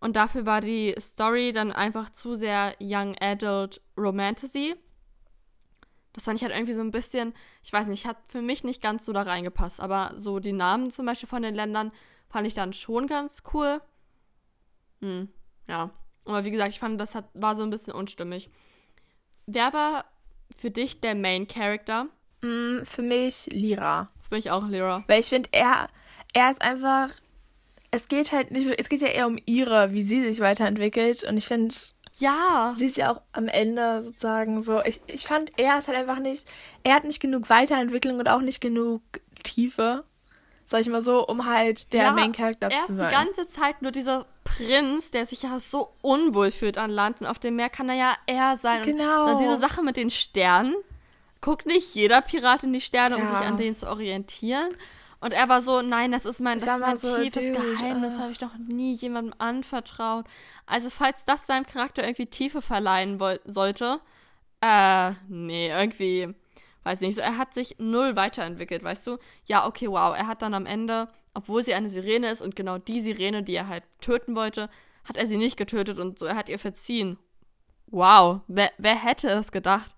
und 0.00 0.16
dafür 0.16 0.46
war 0.46 0.60
die 0.60 0.94
Story 0.98 1.52
dann 1.52 1.72
einfach 1.72 2.10
zu 2.10 2.34
sehr 2.34 2.74
Young 2.80 3.16
Adult 3.20 3.80
Romantasy. 3.96 4.74
Das 6.12 6.24
fand 6.24 6.38
ich 6.38 6.42
halt 6.42 6.54
irgendwie 6.54 6.74
so 6.74 6.80
ein 6.80 6.90
bisschen, 6.90 7.34
ich 7.62 7.72
weiß 7.72 7.86
nicht, 7.86 8.06
hat 8.06 8.16
für 8.28 8.42
mich 8.42 8.64
nicht 8.64 8.82
ganz 8.82 9.04
so 9.04 9.12
da 9.12 9.22
reingepasst, 9.22 9.80
aber 9.80 10.14
so 10.16 10.40
die 10.40 10.52
Namen 10.52 10.90
zum 10.90 11.06
Beispiel 11.06 11.28
von 11.28 11.42
den 11.42 11.54
Ländern 11.54 11.92
fand 12.28 12.46
ich 12.46 12.54
dann 12.54 12.72
schon 12.72 13.06
ganz 13.06 13.42
cool. 13.52 13.80
Hm, 15.00 15.28
ja. 15.68 15.90
Aber 16.26 16.44
wie 16.44 16.50
gesagt, 16.50 16.70
ich 16.70 16.80
fand, 16.80 17.00
das 17.00 17.14
hat, 17.14 17.26
war 17.34 17.54
so 17.54 17.62
ein 17.62 17.70
bisschen 17.70 17.92
unstimmig. 17.92 18.50
Wer 19.46 19.72
war 19.72 20.04
für 20.56 20.70
dich 20.70 21.00
der 21.00 21.14
Main 21.14 21.48
Character? 21.48 22.06
Mm, 22.42 22.84
für 22.84 23.02
mich 23.02 23.46
Lira. 23.52 24.08
Für 24.28 24.34
mich 24.34 24.50
auch 24.50 24.66
Lyra. 24.66 25.04
Weil 25.06 25.20
ich 25.20 25.26
finde, 25.26 25.48
er, 25.52 25.88
er 26.32 26.50
ist 26.50 26.62
einfach. 26.62 27.10
Es 27.92 28.06
geht 28.08 28.30
halt 28.32 28.52
nicht, 28.52 28.68
es 28.78 28.88
geht 28.88 29.02
ja 29.02 29.08
eher 29.08 29.26
um 29.26 29.36
ihre, 29.46 29.92
wie 29.92 30.02
sie 30.02 30.22
sich 30.22 30.38
weiterentwickelt. 30.40 31.24
Und 31.24 31.36
ich 31.36 31.46
finde, 31.48 31.74
Ja. 32.18 32.74
sie 32.78 32.86
ist 32.86 32.96
ja 32.96 33.12
auch 33.12 33.20
am 33.32 33.48
Ende 33.48 34.04
sozusagen 34.04 34.62
so. 34.62 34.80
Ich, 34.84 35.00
ich 35.08 35.26
fand, 35.26 35.52
er 35.58 35.78
ist 35.78 35.88
halt 35.88 35.98
einfach 35.98 36.18
nicht. 36.20 36.46
Er 36.84 36.94
hat 36.94 37.02
nicht 37.04 37.20
genug 37.20 37.50
Weiterentwicklung 37.50 38.18
und 38.20 38.28
auch 38.28 38.42
nicht 38.42 38.60
genug 38.60 39.02
Tiefe. 39.42 40.04
Sag 40.66 40.82
ich 40.82 40.88
mal 40.88 41.02
so, 41.02 41.26
um 41.26 41.46
halt 41.46 41.92
der 41.92 42.04
ja, 42.04 42.12
Main 42.12 42.30
Character 42.30 42.70
Er 42.70 42.86
zu 42.86 42.92
ist 42.92 42.98
sein. 42.98 43.08
die 43.08 43.14
ganze 43.14 43.46
Zeit 43.48 43.82
nur 43.82 43.90
dieser 43.90 44.26
Prinz, 44.44 45.10
der 45.10 45.26
sich 45.26 45.42
ja 45.42 45.58
so 45.58 45.92
unwohl 46.00 46.52
fühlt 46.52 46.78
an 46.78 46.92
Land. 46.92 47.20
Und 47.22 47.26
auf 47.26 47.40
dem 47.40 47.56
Meer 47.56 47.70
kann 47.70 47.88
er 47.88 47.96
ja 47.96 48.14
er 48.26 48.56
sein. 48.56 48.82
Genau. 48.84 49.22
Und 49.22 49.26
dann 49.30 49.38
diese 49.38 49.58
Sache 49.58 49.82
mit 49.82 49.96
den 49.96 50.10
Sternen. 50.10 50.76
Guckt 51.40 51.66
nicht 51.66 51.92
jeder 51.96 52.20
Pirat 52.20 52.62
in 52.62 52.72
die 52.72 52.80
Sterne, 52.80 53.16
um 53.16 53.22
Ja. 53.24 53.28
sich 53.38 53.46
an 53.48 53.56
denen 53.56 53.74
zu 53.74 53.88
orientieren. 53.88 54.68
Und 55.20 55.32
er 55.32 55.48
war 55.50 55.60
so, 55.60 55.82
nein, 55.82 56.12
das 56.12 56.24
ist 56.24 56.40
mein, 56.40 56.58
das 56.58 56.76
ist 56.76 56.80
mein 56.80 56.96
so, 56.96 57.18
tiefes 57.18 57.46
dude, 57.46 57.60
Geheimnis, 57.60 58.16
äh. 58.16 58.20
habe 58.20 58.32
ich 58.32 58.40
noch 58.40 58.56
nie 58.56 58.94
jemandem 58.94 59.34
anvertraut. 59.38 60.24
Also 60.66 60.88
falls 60.88 61.26
das 61.26 61.46
seinem 61.46 61.66
Charakter 61.66 62.02
irgendwie 62.02 62.26
Tiefe 62.26 62.62
verleihen 62.62 63.20
sollte, 63.44 64.00
äh, 64.62 65.12
nee, 65.28 65.68
irgendwie, 65.68 66.34
weiß 66.84 67.00
nicht, 67.00 67.16
so, 67.16 67.20
er 67.20 67.36
hat 67.36 67.52
sich 67.52 67.76
null 67.78 68.16
weiterentwickelt, 68.16 68.82
weißt 68.82 69.06
du? 69.06 69.18
Ja, 69.44 69.66
okay, 69.66 69.88
wow, 69.88 70.16
er 70.16 70.26
hat 70.26 70.40
dann 70.40 70.54
am 70.54 70.64
Ende, 70.64 71.08
obwohl 71.34 71.62
sie 71.62 71.74
eine 71.74 71.90
Sirene 71.90 72.30
ist 72.30 72.40
und 72.40 72.56
genau 72.56 72.78
die 72.78 73.00
Sirene, 73.00 73.42
die 73.42 73.54
er 73.54 73.68
halt 73.68 73.84
töten 74.00 74.34
wollte, 74.34 74.70
hat 75.04 75.16
er 75.16 75.26
sie 75.26 75.36
nicht 75.36 75.58
getötet 75.58 75.98
und 75.98 76.18
so, 76.18 76.24
er 76.24 76.36
hat 76.36 76.48
ihr 76.48 76.58
verziehen. 76.58 77.18
Wow, 77.88 78.40
wer, 78.48 78.70
wer 78.78 78.94
hätte 78.94 79.28
es 79.28 79.52
gedacht? 79.52 79.94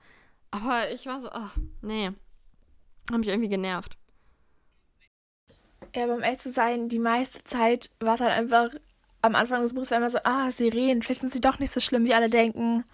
Aber 0.51 0.91
ich 0.91 1.07
war 1.07 1.21
so, 1.21 1.31
ach, 1.31 1.57
nee. 1.81 2.11
Hat 3.11 3.19
mich 3.19 3.29
irgendwie 3.29 3.49
genervt. 3.49 3.97
Ja, 5.95 6.05
aber 6.05 6.15
um 6.15 6.23
ehrlich 6.23 6.41
zu 6.41 6.51
sein, 6.51 6.89
die 6.89 6.99
meiste 6.99 7.45
Zeit 7.45 7.91
war 8.01 8.15
es 8.15 8.21
halt 8.21 8.33
einfach, 8.33 8.71
am 9.21 9.35
Anfang 9.35 9.63
des 9.63 9.75
Buches 9.75 9.91
war 9.91 9.99
immer 9.99 10.11
so, 10.11 10.19
ah, 10.25 10.51
Sirenen, 10.51 11.03
vielleicht 11.03 11.21
sind 11.21 11.33
sie 11.33 11.41
doch 11.41 11.59
nicht 11.59 11.71
so 11.71 11.81
schlimm, 11.81 12.05
wie 12.05 12.15
alle 12.15 12.31
denken. 12.31 12.85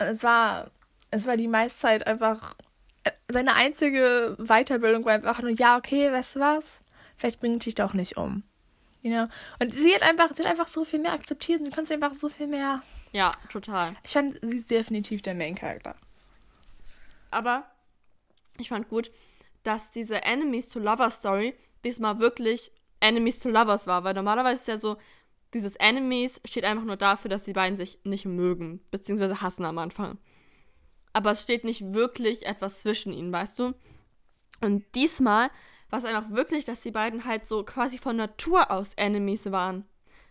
Und 0.00 0.06
es 0.06 0.22
war, 0.22 0.70
es 1.10 1.26
war 1.26 1.36
die 1.36 1.48
meiste 1.48 1.78
Zeit 1.78 2.06
einfach, 2.06 2.56
seine 3.28 3.54
einzige 3.54 4.36
Weiterbildung 4.38 5.04
war 5.04 5.12
einfach 5.12 5.42
nur, 5.42 5.50
ja, 5.50 5.76
okay, 5.76 6.10
weißt 6.10 6.36
du 6.36 6.40
was? 6.40 6.80
Vielleicht 7.16 7.40
bringt 7.40 7.64
dich 7.64 7.74
doch 7.74 7.94
nicht 7.94 8.16
um. 8.16 8.42
You 9.02 9.10
know? 9.10 9.28
Und 9.60 9.74
sie 9.74 9.94
hat 9.94 10.02
einfach, 10.02 10.34
sie 10.34 10.42
hat 10.42 10.50
einfach 10.50 10.68
so 10.68 10.84
viel 10.84 10.98
mehr 10.98 11.12
akzeptiert 11.12 11.60
und 11.60 11.66
sie 11.66 11.70
konnte 11.70 11.92
einfach 11.92 12.14
so 12.14 12.28
viel 12.28 12.46
mehr. 12.46 12.82
Ja, 13.12 13.32
total. 13.50 13.94
Ich 14.02 14.12
fand, 14.12 14.38
sie 14.40 14.56
ist 14.56 14.70
definitiv 14.70 15.20
der 15.20 15.34
Main 15.34 15.54
Character. 15.54 15.94
Aber 17.30 17.64
ich 18.58 18.70
fand 18.70 18.88
gut, 18.88 19.10
dass 19.62 19.92
diese 19.92 20.22
Enemies 20.22 20.70
to 20.70 20.78
Lovers 20.78 21.18
Story 21.18 21.54
diesmal 21.84 22.18
wirklich 22.18 22.72
Enemies 23.00 23.40
to 23.40 23.50
Lovers 23.50 23.86
war, 23.86 24.04
weil 24.04 24.14
normalerweise 24.14 24.60
ist 24.60 24.68
ja 24.68 24.78
so, 24.78 24.96
dieses 25.52 25.76
Enemies 25.76 26.40
steht 26.44 26.64
einfach 26.64 26.84
nur 26.84 26.96
dafür, 26.96 27.28
dass 27.28 27.44
die 27.44 27.52
beiden 27.52 27.76
sich 27.76 28.00
nicht 28.04 28.24
mögen, 28.24 28.80
beziehungsweise 28.90 29.40
hassen 29.40 29.64
am 29.64 29.78
Anfang. 29.78 30.18
Aber 31.12 31.30
es 31.30 31.42
steht 31.42 31.64
nicht 31.64 31.92
wirklich 31.92 32.44
etwas 32.44 32.80
zwischen 32.80 33.12
ihnen, 33.12 33.32
weißt 33.32 33.58
du? 33.60 33.74
Und 34.60 34.84
diesmal 34.94 35.50
war 35.90 36.00
es 36.00 36.04
einfach 36.04 36.30
wirklich, 36.30 36.64
dass 36.64 36.80
die 36.80 36.90
beiden 36.90 37.24
halt 37.24 37.46
so 37.46 37.62
quasi 37.62 37.98
von 37.98 38.16
Natur 38.16 38.70
aus 38.70 38.94
Enemies 38.94 39.50
waren. 39.52 39.84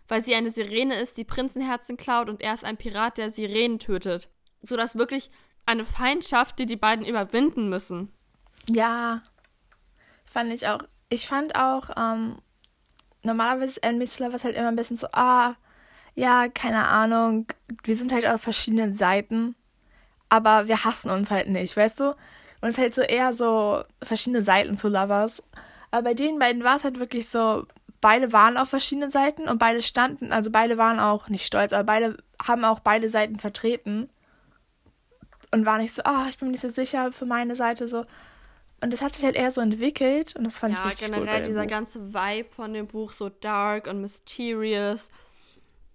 Weil 0.10 0.22
sie 0.22 0.36
eine 0.36 0.52
Sirene 0.52 1.00
ist, 1.00 1.18
die 1.18 1.24
Prinzenherzen 1.24 1.96
klaut 1.96 2.28
und 2.28 2.42
er 2.42 2.54
ist 2.54 2.66
ein 2.66 2.76
Pirat, 2.76 3.18
der 3.18 3.32
Sirenen 3.32 3.80
tötet. 3.80 4.28
Sodass 4.62 4.98
wirklich 4.98 5.32
eine 5.66 5.86
Feindschaft, 5.86 6.60
die 6.60 6.66
die 6.66 6.76
beiden 6.76 7.06
überwinden 7.06 7.70
müssen. 7.70 8.12
Ja, 8.68 9.24
fand 10.26 10.52
ich 10.52 10.68
auch. 10.68 10.84
Ich 11.10 11.28
fand 11.28 11.56
auch, 11.56 11.90
ähm, 11.98 12.38
normalerweise 13.24 13.80
ist 13.80 14.18
to 14.18 14.24
Lovers 14.24 14.44
halt 14.44 14.56
immer 14.56 14.70
ein 14.70 14.76
bisschen 14.76 14.98
so, 14.98 15.08
ah, 15.12 15.56
ja, 16.16 16.48
keine 16.50 16.88
Ahnung, 16.88 17.48
wir 17.84 17.96
sind 17.96 18.12
halt 18.12 18.26
auf 18.26 18.42
verschiedenen 18.42 18.94
Seiten, 18.94 19.56
aber 20.30 20.68
wir 20.68 20.84
hassen 20.84 21.10
uns 21.10 21.32
halt 21.32 21.50
nicht, 21.50 21.76
weißt 21.76 22.00
du? 22.00 22.16
Und 22.62 22.70
es 22.70 22.76
ist 22.76 22.82
halt 22.82 22.96
so 22.96 23.02
eher 23.02 23.34
so 23.34 23.84
verschiedene 24.02 24.42
Seiten 24.42 24.76
zu 24.76 24.88
Lovers. 24.88 25.44
Aber 25.92 26.04
bei 26.04 26.14
den 26.14 26.40
beiden 26.40 26.64
war 26.64 26.78
es 26.78 26.84
halt 26.84 27.00
wirklich 27.00 27.30
so, 27.30 27.66
beide 28.02 28.32
waren 28.34 28.58
auf 28.58 28.70
verschiedenen 28.70 29.12
Seiten 29.12 29.48
und 29.48 29.60
beide 29.60 29.82
standen, 29.82 30.32
also 30.32 30.52
beide 30.52 30.78
waren 30.78 31.00
auch 31.00 31.30
nicht 31.30 31.46
stolz, 31.46 31.72
aber 31.72 31.84
beide 31.84 32.18
haben 32.42 32.66
auch 32.66 32.80
beide 32.80 33.10
Seiten 33.10 33.40
vertreten. 33.40 34.10
Und 35.52 35.66
war 35.66 35.78
nicht 35.78 35.94
so, 35.94 36.02
ah, 36.04 36.26
ich 36.30 36.38
bin 36.38 36.48
mir 36.48 36.54
nicht 36.54 36.62
so 36.62 36.70
sicher 36.70 37.12
für 37.12 37.26
meine 37.26 37.56
Seite 37.56 37.88
so. 37.88 38.06
Und 38.84 38.92
das 38.92 39.02
hat 39.02 39.16
sich 39.16 39.24
halt 39.24 39.36
eher 39.38 39.50
so 39.52 39.62
entwickelt 39.62 40.36
und 40.36 40.44
das 40.44 40.60
fand 40.60 40.74
ich 40.74 40.80
Ja, 40.80 40.86
richtig 40.86 41.08
gut. 41.08 41.12
bei 41.12 41.20
generell 41.22 41.42
dem 41.42 41.48
dieser 41.48 41.66
ganze 41.68 42.14
Vibe 42.14 42.50
von 42.52 42.74
dem 42.74 42.88
Buch, 42.88 43.14
so 43.14 43.30
dark 43.30 43.88
und 43.88 44.02
mysterious, 44.02 45.08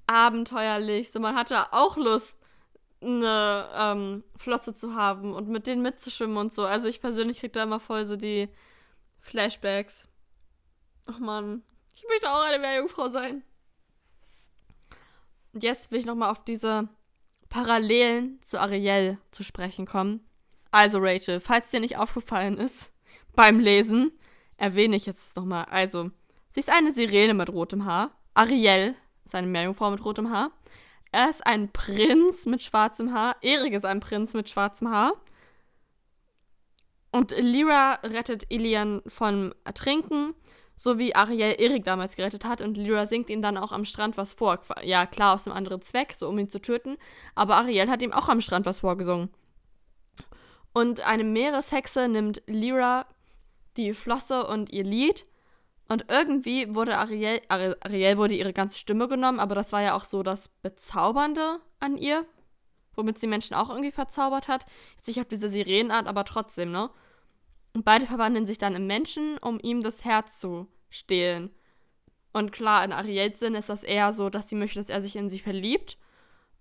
abenteuerlich. 0.07 1.11
So, 1.11 1.21
man 1.21 1.37
hatte 1.37 1.73
auch 1.73 1.99
Lust, 1.99 2.39
eine 3.01 3.69
ähm, 3.75 4.25
Flosse 4.37 4.75
zu 4.75 4.95
haben 4.95 5.35
und 5.35 5.49
mit 5.49 5.67
denen 5.67 5.83
mitzuschwimmen 5.83 6.37
und 6.39 6.55
so. 6.55 6.65
Also 6.65 6.89
ich 6.89 7.01
persönlich 7.01 7.41
krieg 7.41 7.53
da 7.53 7.63
immer 7.63 7.79
voll 7.79 8.05
so 8.07 8.17
die 8.17 8.49
Flashbacks. 9.21 10.09
Ach 11.07 11.19
man, 11.19 11.63
ich 11.95 12.05
möchte 12.09 12.31
auch 12.31 12.41
eine 12.41 12.59
Meerjungfrau 12.59 13.09
sein. 13.09 13.43
Und 15.53 15.63
jetzt 15.63 15.91
will 15.91 15.99
ich 15.99 16.07
nochmal 16.07 16.31
auf 16.31 16.43
diese 16.43 16.89
Parallelen 17.49 18.41
zu 18.43 18.59
Ariel 18.61 19.19
zu 19.31 19.43
sprechen 19.43 19.87
kommen. 19.87 20.28
Also, 20.71 20.99
Rachel, 21.01 21.41
falls 21.41 21.71
dir 21.71 21.81
nicht 21.81 21.97
aufgefallen 21.97 22.59
ist 22.59 22.93
beim 23.35 23.59
Lesen, 23.59 24.13
erwähne 24.57 24.97
ich 24.97 25.07
jetzt 25.07 25.37
nochmal. 25.37 25.65
Also, 25.67 26.11
sie 26.51 26.61
ist 26.61 26.71
eine 26.71 26.93
Sirene 26.93 27.35
mit 27.35 27.51
rotem 27.51 27.85
Haar. 27.85 28.11
Ariel 28.35 28.95
ist 29.25 29.35
eine 29.35 29.47
Meerjungfrau 29.47 29.91
mit 29.91 30.05
rotem 30.05 30.31
Haar. 30.31 30.51
Er 31.11 31.31
ist 31.31 31.47
ein 31.47 31.73
Prinz 31.73 32.47
mit 32.47 32.63
schwarzem 32.63 33.13
Haar. 33.13 33.37
Erik 33.41 33.73
ist 33.73 33.85
ein 33.85 34.01
Prinz 34.01 34.35
mit 34.35 34.49
schwarzem 34.49 34.91
Haar. 34.91 35.13
Und 37.11 37.31
Lyra 37.31 37.95
rettet 38.03 38.51
Ilian 38.51 39.01
vom 39.07 39.55
Ertrinken, 39.65 40.35
so 40.77 40.99
wie 40.99 41.15
Ariel 41.15 41.57
Erik 41.59 41.85
damals 41.85 42.17
gerettet 42.17 42.45
hat. 42.45 42.61
Und 42.61 42.77
Lyra 42.77 43.07
singt 43.07 43.31
ihm 43.31 43.41
dann 43.41 43.57
auch 43.57 43.73
am 43.73 43.87
Strand 43.87 44.19
was 44.19 44.35
vor. 44.35 44.61
Ja, 44.83 45.07
klar, 45.07 45.35
aus 45.35 45.47
einem 45.47 45.57
anderen 45.57 45.81
Zweck, 45.81 46.13
so 46.15 46.29
um 46.29 46.39
ihn 46.39 46.51
zu 46.51 46.61
töten. 46.61 46.99
Aber 47.35 47.57
Ariel 47.57 47.89
hat 47.89 48.03
ihm 48.03 48.13
auch 48.13 48.29
am 48.29 48.43
Strand 48.43 48.67
was 48.67 48.81
vorgesungen. 48.81 49.31
Und 50.73 51.07
eine 51.07 51.25
Meereshexe 51.25 52.09
nimmt 52.09 52.43
Lyra 52.47 53.07
die 53.77 53.95
Flosse 53.95 54.47
und 54.47 54.71
ihr 54.71 54.85
Lied. 54.85 55.25
Und 55.89 56.07
irgendwie 56.09 56.75
wurde 56.75 56.99
Ariel, 56.99 57.41
Ariel 57.49 58.19
wurde 58.19 58.35
ihre 58.35 58.53
ganze 58.53 58.77
Stimme 58.77 59.09
genommen, 59.09 59.41
aber 59.41 59.55
das 59.55 59.73
war 59.73 59.81
ja 59.81 59.95
auch 59.95 60.05
so 60.05 60.23
das 60.23 60.51
Bezaubernde 60.63 61.61
an 61.81 61.97
ihr, 61.97 62.27
womit 62.95 63.19
sie 63.19 63.27
Menschen 63.27 63.55
auch 63.55 63.71
irgendwie 63.71 63.93
verzaubert 63.93 64.49
hat. 64.49 64.67
Jetzt 64.97 65.09
nicht 65.09 65.21
auf 65.21 65.29
diese 65.29 65.49
Sirenenart, 65.49 66.07
aber 66.07 66.25
trotzdem, 66.25 66.73
ne? 66.73 66.91
Und 67.75 67.85
beide 67.85 68.07
verwandeln 68.07 68.45
sich 68.45 68.59
dann 68.59 68.75
in 68.75 68.87
Menschen, 68.87 69.39
um 69.39 69.59
ihm 69.63 69.83
das 69.83 70.05
Herz 70.05 70.41
zu 70.41 70.67
stehlen. 70.91 71.51
Und 72.33 72.53
klar, 72.53 72.85
in 72.85 72.93
Ariels 72.93 73.41
Sinn 73.41 73.55
ist 73.55 73.69
das 73.69 73.83
eher 73.83 74.13
so, 74.13 74.31
dass 74.31 74.49
sie 74.49 74.57
möchte, 74.57 74.79
dass 74.79 74.89
er 74.89 75.01
sich 75.01 75.17
in 75.17 75.29
sie 75.29 75.39
verliebt. 75.39 75.97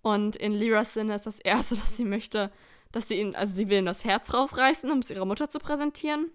Und 0.01 0.35
in 0.35 0.53
Lyras 0.53 0.93
Sinn 0.93 1.09
ist 1.09 1.25
das 1.25 1.39
eher 1.39 1.63
so, 1.63 1.75
dass 1.75 1.97
sie 1.97 2.05
möchte, 2.05 2.51
dass 2.91 3.07
sie 3.07 3.19
ihn, 3.19 3.35
also 3.35 3.53
sie 3.53 3.69
will 3.69 3.79
ihm 3.79 3.85
das 3.85 4.05
Herz 4.05 4.33
rausreißen, 4.33 4.91
um 4.91 4.99
es 4.99 5.09
ihrer 5.09 5.25
Mutter 5.25 5.49
zu 5.49 5.59
präsentieren. 5.59 6.31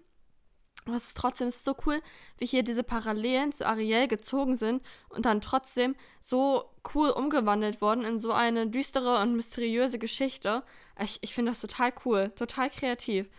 Aber 0.85 0.97
es 0.97 1.07
ist 1.07 1.17
trotzdem 1.17 1.47
es 1.47 1.57
ist 1.57 1.65
so 1.65 1.75
cool, 1.85 2.01
wie 2.37 2.45
hier 2.45 2.63
diese 2.63 2.83
Parallelen 2.83 3.51
zu 3.51 3.65
Ariel 3.65 4.07
gezogen 4.07 4.55
sind 4.55 4.81
und 5.09 5.25
dann 5.25 5.39
trotzdem 5.39 5.95
so 6.21 6.71
cool 6.93 7.09
umgewandelt 7.09 7.79
worden 7.81 8.03
in 8.03 8.19
so 8.19 8.33
eine 8.33 8.67
düstere 8.67 9.21
und 9.21 9.35
mysteriöse 9.35 9.97
Geschichte. 9.97 10.63
Ich, 11.01 11.19
ich 11.21 11.33
finde 11.33 11.51
das 11.51 11.61
total 11.61 11.93
cool, 12.05 12.31
total 12.35 12.69
kreativ. 12.69 13.29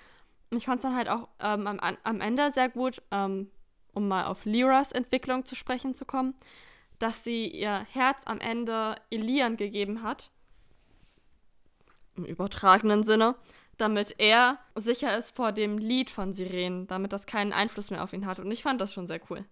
Und 0.51 0.59
ich 0.59 0.67
fand 0.67 0.79
es 0.79 0.83
dann 0.83 0.97
halt 0.97 1.09
auch 1.09 1.29
ähm, 1.41 1.67
am, 1.67 1.81
am 2.03 2.21
Ende 2.21 2.51
sehr 2.51 2.69
gut, 2.69 3.03
ähm, 3.11 3.51
um 3.93 4.09
mal 4.09 4.25
auf 4.25 4.45
Lyras 4.45 4.93
Entwicklung 4.93 5.45
zu 5.45 5.55
sprechen 5.55 5.95
zu 5.95 6.05
kommen, 6.05 6.35
dass 6.99 7.25
sie 7.25 7.49
ihr 7.49 7.87
Herz 7.93 8.23
am 8.25 8.41
Ende 8.41 8.97
Elian 9.11 9.57
gegeben 9.57 10.03
hat. 10.03 10.31
Im 12.17 12.25
übertragenen 12.25 13.03
Sinne 13.03 13.35
damit 13.79 14.15
er 14.19 14.59
sicher 14.75 15.17
ist 15.17 15.35
vor 15.35 15.53
dem 15.53 15.79
Lied 15.79 16.11
von 16.11 16.33
Sirenen, 16.33 16.87
damit 16.87 17.13
das 17.13 17.27
keinen 17.27 17.53
Einfluss 17.53 17.91
mehr 17.91 18.03
auf 18.03 18.13
ihn 18.13 18.27
hat. 18.27 18.39
Und 18.39 18.51
ich 18.51 18.63
fand 18.63 18.81
das 18.81 18.93
schon 18.93 19.07
sehr 19.07 19.21
cool. 19.31 19.45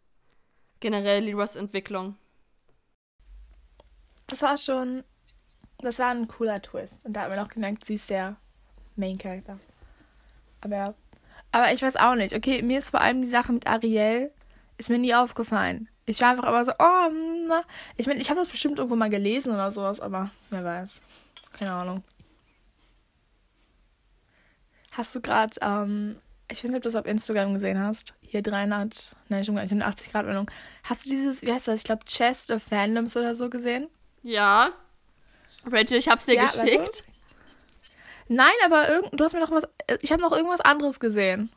Generell 0.81 1.25
Liras 1.25 1.57
Entwicklung. 1.57 2.17
Das 4.27 4.43
war 4.43 4.57
schon. 4.57 5.05
Das 5.79 5.99
war 5.99 6.11
ein 6.11 6.29
cooler 6.29 6.63
Twist. 6.63 7.05
Und 7.05 7.15
da 7.15 7.23
hat 7.23 7.31
man 7.31 7.39
auch 7.41 7.49
gemerkt, 7.49 7.85
sie 7.87 7.95
ist 7.95 8.11
der 8.11 8.37
Main 8.97 9.19
Character. 9.19 9.59
Aber 10.61 10.95
Aber 11.51 11.73
ich 11.73 11.83
weiß 11.83 11.97
auch 11.97 12.15
nicht. 12.15 12.35
Okay, 12.35 12.63
mir 12.63 12.79
ist 12.79 12.91
vor 12.91 13.01
allem 13.01 13.23
die 13.23 13.29
Sache 13.29 13.53
mit 13.53 13.67
Ariel, 13.67 14.31
ist 14.79 14.91
mir 14.91 14.99
nie 14.99 15.15
aufgefallen. 15.15 15.89
Ich 16.07 16.21
war 16.21 16.31
einfach 16.31 16.49
immer 16.49 16.65
so, 16.65 16.73
oh, 16.79 17.11
na. 17.49 17.63
ich 17.97 18.07
meine, 18.07 18.21
ich 18.21 18.31
habe 18.31 18.41
das 18.41 18.49
bestimmt 18.49 18.79
irgendwo 18.79 18.97
mal 18.97 19.11
gelesen 19.11 19.53
oder 19.53 19.71
sowas, 19.71 20.01
aber 20.01 20.31
wer 20.51 20.65
weiß. 20.65 21.01
Keine 21.53 21.73
Ahnung. 21.73 22.05
Hast 24.93 25.15
du 25.15 25.21
gerade, 25.21 25.55
ähm, 25.63 26.17
ich 26.51 26.59
weiß 26.59 26.71
nicht, 26.71 26.77
ob 26.77 26.83
du 26.83 26.89
das 26.89 26.95
auf 26.95 27.07
Instagram 27.07 27.55
gesehen 27.55 27.81
hast, 27.81 28.15
hier 28.21 28.43
300, 28.43 29.17
nein, 29.29 29.43
gar 29.43 29.63
nicht, 29.65 29.83
80 29.83 30.13
Grad 30.13 30.27
Wendung. 30.27 30.51
Hast 30.85 31.07
du 31.07 31.11
dieses, 31.11 31.43
wie 31.43 31.53
heißt 31.53 31.67
das, 31.67 31.81
ich 31.81 31.85
glaube 31.85 32.05
Chest 32.05 32.51
of 32.51 32.63
Fandoms 32.63 33.17
oder 33.17 33.35
so 33.35 33.49
gesehen? 33.49 33.89
Ja. 34.23 34.73
Rachel, 35.65 35.97
ich 35.97 36.09
hab's 36.09 36.27
dir 36.27 36.35
ja, 36.35 36.47
geschickt. 36.47 37.05
Nein, 38.29 38.53
aber 38.65 38.89
irgend, 38.89 39.19
du 39.19 39.25
hast 39.25 39.33
mir 39.33 39.41
noch 39.41 39.51
was, 39.51 39.67
ich 40.01 40.13
habe 40.13 40.23
noch 40.23 40.33
irgendwas 40.33 40.61
anderes 40.61 41.01
gesehen. 41.01 41.51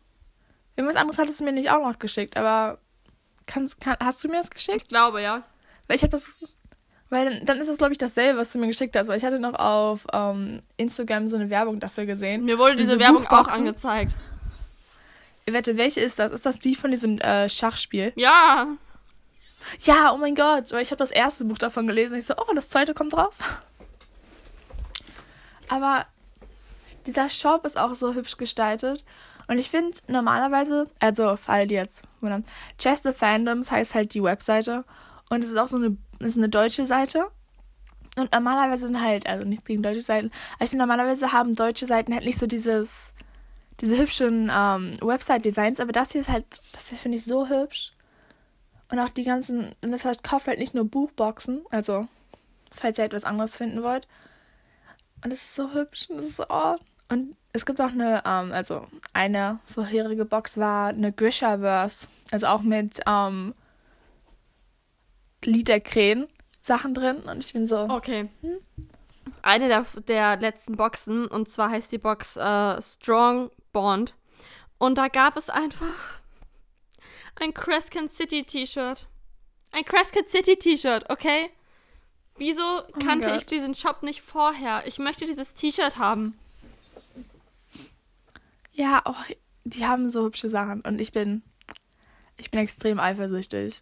Irgendwas 0.75 0.97
anderes 0.97 1.17
hattest 1.17 1.39
du 1.39 1.43
mir 1.43 1.51
nicht 1.51 1.69
auch 1.69 1.81
noch 1.81 1.99
geschickt, 1.99 2.37
aber 2.37 2.79
kannst, 3.45 3.79
kann, 3.79 3.97
hast 4.01 4.23
du 4.23 4.27
mir 4.27 4.37
das 4.41 4.49
geschickt? 4.49 4.83
Ich 4.83 4.87
glaube, 4.87 5.21
ja. 5.21 5.41
Weil 5.87 5.97
ich 5.97 6.03
habe 6.03 6.11
das, 6.11 6.37
weil 7.09 7.39
dann, 7.45 7.59
ist 7.59 7.67
es, 7.67 7.77
glaube 7.77 7.91
ich, 7.91 7.97
dasselbe, 7.97 8.39
was 8.39 8.51
du 8.51 8.57
mir 8.57 8.67
geschickt 8.67 8.95
hast. 8.95 9.07
Weil 9.07 9.17
ich 9.17 9.25
hatte 9.25 9.39
noch 9.39 9.53
auf 9.53 10.07
ähm, 10.11 10.61
Instagram 10.77 11.27
so 11.27 11.35
eine 11.35 11.49
Werbung 11.49 11.79
dafür 11.79 12.05
gesehen. 12.05 12.45
Mir 12.45 12.57
wurde 12.57 12.75
diese, 12.75 12.93
diese 12.93 12.99
Werbung 12.99 13.23
Buchboxen. 13.23 13.53
auch 13.53 13.57
angezeigt. 13.57 14.13
Ich 15.45 15.53
wette, 15.53 15.77
welche 15.77 16.01
ist 16.01 16.17
das? 16.17 16.31
Ist 16.31 16.45
das 16.45 16.59
die 16.59 16.73
von 16.73 16.89
diesem 16.89 17.19
äh, 17.19 17.47
Schachspiel? 17.47 18.11
Ja. 18.15 18.67
Ja, 19.81 20.11
oh 20.13 20.17
mein 20.17 20.35
Gott. 20.35 20.71
Weil 20.71 20.81
ich 20.81 20.89
habe 20.89 20.97
das 20.97 21.11
erste 21.11 21.45
Buch 21.45 21.57
davon 21.57 21.85
gelesen. 21.85 22.17
Ich 22.17 22.25
so, 22.25 22.33
oh, 22.35 22.53
das 22.55 22.69
zweite 22.69 22.95
kommt 22.95 23.15
raus. 23.15 23.39
Aber 25.69 26.05
dieser 27.05 27.29
Shop 27.29 27.65
ist 27.65 27.77
auch 27.77 27.93
so 27.93 28.13
hübsch 28.13 28.37
gestaltet. 28.37 29.05
Und 29.47 29.59
ich 29.59 29.69
finde 29.69 29.95
normalerweise, 30.07 30.89
also 30.99 31.35
für 31.35 31.51
alle, 31.51 31.67
die 31.67 31.75
jetzt 31.75 32.01
wundern, 32.21 32.45
Chester 32.79 33.13
Fandoms 33.13 33.69
heißt 33.69 33.93
halt 33.93 34.13
die 34.15 34.23
Webseite. 34.23 34.83
Und 35.29 35.43
es 35.43 35.49
ist 35.49 35.57
auch 35.57 35.67
so 35.67 35.77
eine 35.77 35.97
ist 36.19 36.37
eine 36.37 36.49
deutsche 36.49 36.85
Seite. 36.85 37.27
Und 38.17 38.31
normalerweise 38.31 38.87
sind 38.87 39.01
halt, 39.01 39.27
also 39.27 39.45
nichts 39.45 39.65
gegen 39.65 39.83
deutsche 39.83 40.01
Seiten, 40.01 40.31
aber 40.53 40.63
ich 40.63 40.69
finde, 40.69 40.83
normalerweise 40.83 41.33
haben 41.33 41.53
deutsche 41.53 41.85
Seiten 41.85 42.13
halt 42.13 42.23
nicht 42.23 42.39
so 42.39 42.47
dieses, 42.47 43.13
diese 43.81 43.97
hübschen 43.97 44.49
ähm, 44.53 44.97
Website-Designs, 45.01 45.81
aber 45.81 45.91
das 45.91 46.13
hier 46.13 46.21
ist 46.21 46.29
halt, 46.29 46.45
das 46.71 46.87
hier 46.87 46.97
finde 46.97 47.17
ich 47.17 47.25
so 47.25 47.49
hübsch. 47.49 47.91
Und 48.89 48.99
auch 48.99 49.09
die 49.09 49.23
ganzen, 49.23 49.75
und 49.81 49.91
das 49.91 50.05
halt, 50.05 50.23
kauft 50.23 50.47
halt 50.47 50.59
nicht 50.59 50.73
nur 50.73 50.85
Buchboxen, 50.85 51.65
also, 51.71 52.07
falls 52.71 52.97
ihr 52.97 53.03
etwas 53.03 53.25
anderes 53.25 53.53
finden 53.53 53.83
wollt. 53.83 54.07
Und 55.23 55.31
es 55.31 55.41
ist 55.41 55.55
so 55.55 55.73
hübsch 55.73 56.09
und 56.09 56.19
es 56.19 56.25
ist 56.27 56.37
so, 56.37 56.45
oh. 56.47 56.75
Und 57.09 57.35
es 57.51 57.65
gibt 57.65 57.81
auch 57.81 57.91
eine, 57.91 58.23
ähm, 58.25 58.53
also, 58.53 58.87
eine 59.11 59.59
vorherige 59.73 60.23
Box 60.23 60.57
war 60.57 60.89
eine 60.89 61.11
Grishaverse, 61.11 62.07
also 62.31 62.47
auch 62.47 62.61
mit, 62.61 63.01
ähm, 63.07 63.53
Liederkrähen 65.45 66.27
Sachen 66.61 66.93
drin 66.93 67.17
und 67.17 67.43
ich 67.43 67.53
bin 67.53 67.67
so. 67.67 67.79
Okay. 67.89 68.29
Hm? 68.41 68.57
Eine 69.41 69.67
der, 69.67 69.85
der 70.07 70.37
letzten 70.37 70.75
Boxen 70.75 71.27
und 71.27 71.47
zwar 71.47 71.69
heißt 71.69 71.91
die 71.91 71.97
Box 71.97 72.37
äh, 72.37 72.81
Strong 72.81 73.51
Bond 73.71 74.15
und 74.77 74.97
da 74.97 75.07
gab 75.07 75.37
es 75.37 75.49
einfach 75.49 76.21
ein 77.35 77.53
Crescent 77.53 78.11
City 78.11 78.43
T-Shirt. 78.43 79.07
Ein 79.71 79.85
Crescent 79.85 80.29
City 80.29 80.55
T-Shirt, 80.55 81.09
okay? 81.09 81.49
Wieso 82.37 82.63
oh 82.63 82.99
kannte 82.99 83.35
ich 83.35 83.45
diesen 83.45 83.75
Shop 83.75 84.03
nicht 84.03 84.21
vorher? 84.21 84.85
Ich 84.87 84.99
möchte 84.99 85.25
dieses 85.25 85.53
T-Shirt 85.53 85.97
haben. 85.97 86.37
Ja, 88.71 89.03
oh, 89.05 89.33
die 89.63 89.85
haben 89.85 90.09
so 90.09 90.25
hübsche 90.25 90.49
Sachen 90.49 90.81
und 90.81 90.99
ich 90.99 91.11
bin 91.11 91.43
ich 92.37 92.51
bin 92.51 92.59
extrem 92.61 92.99
eifersüchtig. 92.99 93.81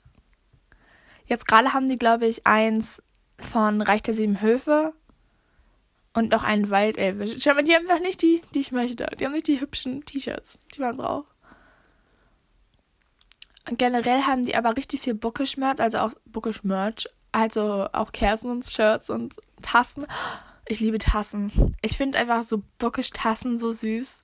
Jetzt 1.25 1.47
gerade 1.47 1.73
haben 1.73 1.87
die, 1.87 1.97
glaube 1.97 2.25
ich, 2.27 2.45
eins 2.45 3.01
von 3.39 3.81
Reich 3.81 4.03
der 4.03 4.13
Sieben 4.13 4.41
Höfe 4.41 4.93
und 6.13 6.31
noch 6.31 6.43
einen 6.43 6.69
Waldelfe. 6.69 7.39
Schau 7.39 7.53
mal, 7.53 7.63
die 7.63 7.73
haben 7.73 7.87
einfach 7.87 8.01
nicht 8.01 8.21
die, 8.21 8.41
die 8.53 8.59
ich 8.59 8.71
möchte. 8.71 9.07
Die 9.19 9.25
haben 9.25 9.33
nicht 9.33 9.47
die 9.47 9.59
hübschen 9.59 10.05
T-Shirts, 10.05 10.59
die 10.75 10.81
man 10.81 10.97
braucht. 10.97 11.27
Und 13.69 13.79
generell 13.79 14.23
haben 14.23 14.45
die 14.45 14.55
aber 14.55 14.75
richtig 14.75 15.01
viel 15.01 15.13
Bookish 15.13 15.57
Merch, 15.57 15.79
also 15.79 15.99
auch 15.99 16.11
Bookish 16.25 16.63
Merch, 16.63 17.07
also 17.31 17.87
auch 17.93 18.11
Kerzen 18.11 18.51
und 18.51 18.65
Shirts 18.65 19.09
und 19.09 19.35
Tassen. 19.61 20.05
Ich 20.67 20.79
liebe 20.79 20.97
Tassen. 20.97 21.75
Ich 21.81 21.97
finde 21.97 22.19
einfach 22.19 22.43
so 22.43 22.61
Bookish 22.77 23.11
Tassen 23.11 23.57
so 23.57 23.71
süß. 23.71 24.21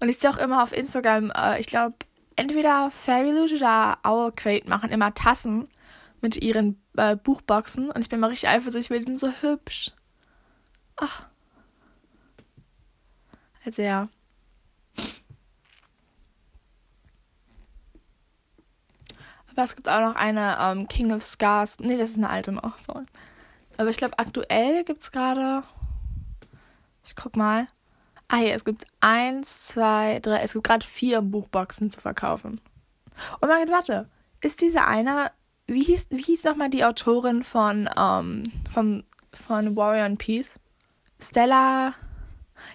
Und 0.00 0.08
ich 0.08 0.18
sehe 0.18 0.30
auch 0.30 0.38
immer 0.38 0.62
auf 0.62 0.72
Instagram, 0.72 1.30
äh, 1.36 1.60
ich 1.60 1.66
glaube, 1.66 1.94
entweder 2.36 2.90
Fairy 2.90 3.30
Loot 3.30 3.52
oder 3.52 3.98
Owl 4.02 4.32
Crate 4.32 4.68
machen 4.68 4.90
immer 4.90 5.14
Tassen 5.14 5.68
mit 6.22 6.36
ihren 6.36 6.82
äh, 6.96 7.16
Buchboxen 7.16 7.90
und 7.90 8.00
ich 8.00 8.08
bin 8.08 8.20
mal 8.20 8.28
richtig 8.28 8.48
eifersüchtig, 8.48 8.90
weil 8.90 9.00
die 9.00 9.04
sind 9.04 9.18
so 9.18 9.28
hübsch. 9.28 9.92
Ach. 10.96 11.26
Also 13.64 13.82
ja. 13.82 14.08
Aber 19.50 19.64
es 19.64 19.76
gibt 19.76 19.88
auch 19.88 20.00
noch 20.00 20.14
eine 20.14 20.56
ähm, 20.60 20.88
King 20.88 21.12
of 21.12 21.22
Scars. 21.22 21.76
Nee, 21.78 21.98
das 21.98 22.10
ist 22.10 22.16
eine 22.16 22.30
alte 22.30 22.52
noch. 22.52 22.78
So. 22.78 23.02
Aber 23.76 23.90
ich 23.90 23.98
glaube, 23.98 24.18
aktuell 24.18 24.84
gibt 24.84 25.02
es 25.02 25.10
gerade. 25.10 25.62
Ich 27.04 27.14
guck 27.14 27.36
mal. 27.36 27.68
Ah, 28.28 28.38
hier, 28.38 28.54
es 28.54 28.64
gibt 28.64 28.86
eins, 29.00 29.66
zwei, 29.66 30.20
drei. 30.20 30.40
Es 30.40 30.54
gibt 30.54 30.64
gerade 30.64 30.86
vier 30.86 31.20
Buchboxen 31.20 31.90
zu 31.90 32.00
verkaufen. 32.00 32.62
Oh 33.42 33.46
mein 33.46 33.66
Gott, 33.66 33.74
warte. 33.74 34.08
Ist 34.40 34.62
diese 34.62 34.86
eine 34.86 35.30
wie 35.66 35.82
hieß, 35.82 36.06
wie 36.10 36.22
hieß 36.22 36.44
nochmal 36.44 36.70
die 36.70 36.84
Autorin 36.84 37.42
von, 37.42 37.88
ähm, 37.96 38.42
vom, 38.72 39.04
von 39.32 39.76
Warrior 39.76 40.04
and 40.04 40.18
Peace? 40.18 40.58
Stella. 41.20 41.94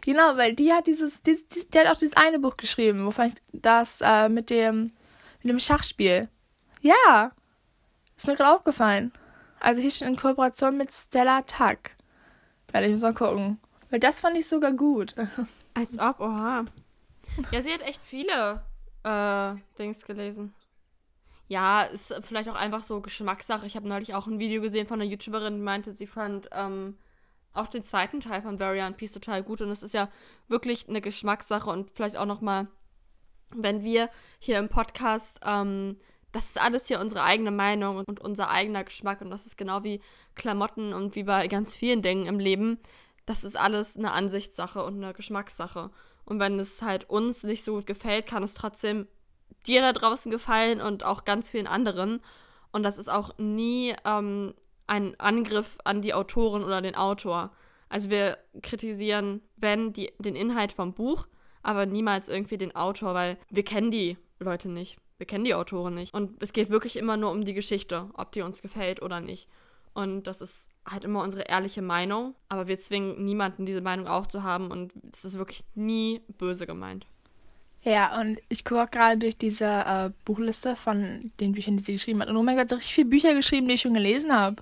Genau, 0.01 0.35
weil 0.37 0.53
die 0.53 0.73
hat 0.73 0.87
dieses, 0.87 1.21
die, 1.21 1.37
die, 1.53 1.69
die 1.69 1.79
hat 1.79 1.87
auch 1.87 1.97
dieses 1.97 2.17
eine 2.17 2.39
Buch 2.39 2.57
geschrieben, 2.57 3.05
wovon 3.05 3.27
ich 3.27 3.33
das 3.53 3.99
äh, 4.01 4.29
mit 4.29 4.49
dem 4.49 4.91
mit 5.43 5.53
dem 5.53 5.59
Schachspiel. 5.59 6.29
Ja, 6.81 7.31
ist 8.15 8.27
mir 8.27 8.35
gerade 8.35 8.55
aufgefallen. 8.55 9.11
Also 9.59 9.81
hier 9.81 9.91
steht 9.91 10.07
in 10.07 10.15
Kooperation 10.15 10.77
mit 10.77 10.91
Stella 10.91 11.41
Tuck. 11.41 11.79
Werde 12.71 12.87
ich 12.87 12.91
muss 12.91 13.01
mal 13.01 13.13
gucken. 13.13 13.59
Weil 13.89 13.99
das 13.99 14.19
fand 14.19 14.37
ich 14.37 14.47
sogar 14.47 14.73
gut. 14.73 15.15
Als 15.73 15.97
ob, 15.97 16.19
oha. 16.19 16.65
Ja, 17.51 17.61
sie 17.61 17.71
hat 17.71 17.81
echt 17.81 18.01
viele 18.03 18.61
äh, 19.03 19.55
Dings 19.79 20.05
gelesen. 20.05 20.53
Ja, 21.47 21.83
ist 21.83 22.13
vielleicht 22.23 22.49
auch 22.49 22.55
einfach 22.55 22.83
so 22.83 23.01
Geschmackssache. 23.01 23.65
Ich 23.65 23.75
habe 23.75 23.87
neulich 23.87 24.13
auch 24.13 24.27
ein 24.27 24.39
Video 24.39 24.61
gesehen 24.61 24.85
von 24.85 24.99
einer 25.01 25.09
YouTuberin, 25.09 25.55
die 25.55 25.61
meinte, 25.61 25.93
sie 25.93 26.07
fand 26.07 26.49
ähm, 26.51 26.97
auch 27.53 27.67
den 27.67 27.83
zweiten 27.83 28.19
Teil 28.19 28.41
von 28.41 28.59
Varian 28.59 28.95
Peace 28.95 29.13
total 29.13 29.43
gut. 29.43 29.61
Und 29.61 29.69
es 29.69 29.81
ist 29.81 29.93
ja 29.93 30.09
wirklich 30.47 30.89
eine 30.89 31.01
Geschmackssache 31.01 31.69
und 31.69 31.89
vielleicht 31.91 32.17
auch 32.17 32.25
nochmal, 32.25 32.67
wenn 33.55 33.83
wir 33.83 34.09
hier 34.39 34.59
im 34.59 34.67
Podcast, 34.67 35.39
ähm, 35.45 35.97
das 36.33 36.47
ist 36.47 36.61
alles 36.61 36.87
hier 36.87 36.99
unsere 36.99 37.23
eigene 37.23 37.51
Meinung 37.51 38.03
und 38.05 38.19
unser 38.19 38.51
eigener 38.51 38.83
Geschmack. 38.83 39.21
Und 39.21 39.29
das 39.29 39.45
ist 39.45 39.57
genau 39.57 39.83
wie 39.83 40.01
Klamotten 40.35 40.93
und 40.93 41.15
wie 41.15 41.23
bei 41.23 41.47
ganz 41.47 41.77
vielen 41.77 42.01
Dingen 42.01 42.25
im 42.25 42.39
Leben. 42.39 42.79
Das 43.25 43.45
ist 43.45 43.57
alles 43.57 43.97
eine 43.97 44.11
Ansichtssache 44.11 44.83
und 44.83 45.01
eine 45.01 45.13
Geschmackssache. 45.13 45.91
Und 46.25 46.39
wenn 46.39 46.59
es 46.59 46.81
halt 46.81 47.09
uns 47.09 47.43
nicht 47.43 47.63
so 47.63 47.75
gut 47.75 47.87
gefällt, 47.87 48.27
kann 48.27 48.43
es 48.43 48.53
trotzdem 48.53 49.07
dir 49.67 49.81
da 49.81 49.93
draußen 49.93 50.31
gefallen 50.31 50.81
und 50.81 51.03
auch 51.03 51.25
ganz 51.25 51.49
vielen 51.49 51.67
anderen. 51.67 52.21
Und 52.71 52.83
das 52.83 52.97
ist 52.97 53.09
auch 53.09 53.37
nie 53.37 53.95
ähm, 54.05 54.53
ein 54.87 55.19
Angriff 55.19 55.77
an 55.83 56.01
die 56.01 56.13
Autorin 56.13 56.63
oder 56.63 56.81
den 56.81 56.95
Autor. 56.95 57.51
Also 57.89 58.09
wir 58.09 58.37
kritisieren, 58.61 59.41
wenn, 59.55 59.93
die, 59.93 60.11
den 60.19 60.35
Inhalt 60.35 60.71
vom 60.71 60.93
Buch, 60.93 61.27
aber 61.61 61.85
niemals 61.85 62.29
irgendwie 62.29 62.57
den 62.57 62.75
Autor, 62.75 63.13
weil 63.13 63.37
wir 63.49 63.63
kennen 63.63 63.91
die 63.91 64.17
Leute 64.39 64.69
nicht. 64.69 64.97
Wir 65.17 65.25
kennen 65.25 65.45
die 65.45 65.55
Autoren 65.55 65.95
nicht. 65.95 66.13
Und 66.13 66.41
es 66.41 66.53
geht 66.53 66.69
wirklich 66.69 66.95
immer 66.95 67.17
nur 67.17 67.31
um 67.31 67.43
die 67.43 67.53
Geschichte, 67.53 68.09
ob 68.13 68.31
die 68.31 68.41
uns 68.41 68.61
gefällt 68.61 69.01
oder 69.01 69.19
nicht. 69.19 69.49
Und 69.93 70.27
das 70.27 70.41
ist 70.41 70.69
halt 70.87 71.05
immer 71.05 71.23
unsere 71.23 71.43
ehrliche 71.43 71.81
Meinung. 71.81 72.35
Aber 72.49 72.67
wir 72.67 72.77
zwingen 72.79 73.25
niemanden, 73.25 73.65
diese 73.65 73.81
Meinung 73.81 74.07
auch 74.07 74.27
zu 74.27 74.43
haben. 74.43 74.69
Und 74.69 74.93
es 75.11 75.25
ist 75.25 75.39
wirklich 75.39 75.63
nie 75.73 76.21
böse 76.37 76.67
gemeint. 76.67 77.07
Ja, 77.87 78.19
und 78.19 78.37
ich 78.49 78.65
gucke 78.65 78.83
auch 78.83 78.91
gerade 78.91 79.17
durch 79.17 79.37
diese 79.37 79.63
äh, 79.63 80.09
Buchliste 80.25 80.75
von 80.75 81.31
den 81.39 81.53
Büchern, 81.53 81.77
die 81.77 81.83
sie 81.83 81.93
geschrieben 81.93 82.19
hat. 82.19 82.27
Und 82.27 82.35
oh 82.35 82.43
mein 82.43 82.57
Gott, 82.57 82.69
richtig 82.73 82.93
viele 82.93 83.07
Bücher 83.07 83.33
geschrieben, 83.33 83.65
die 83.65 83.75
ich 83.75 83.81
schon 83.81 83.93
gelesen 83.93 84.33
habe. 84.33 84.61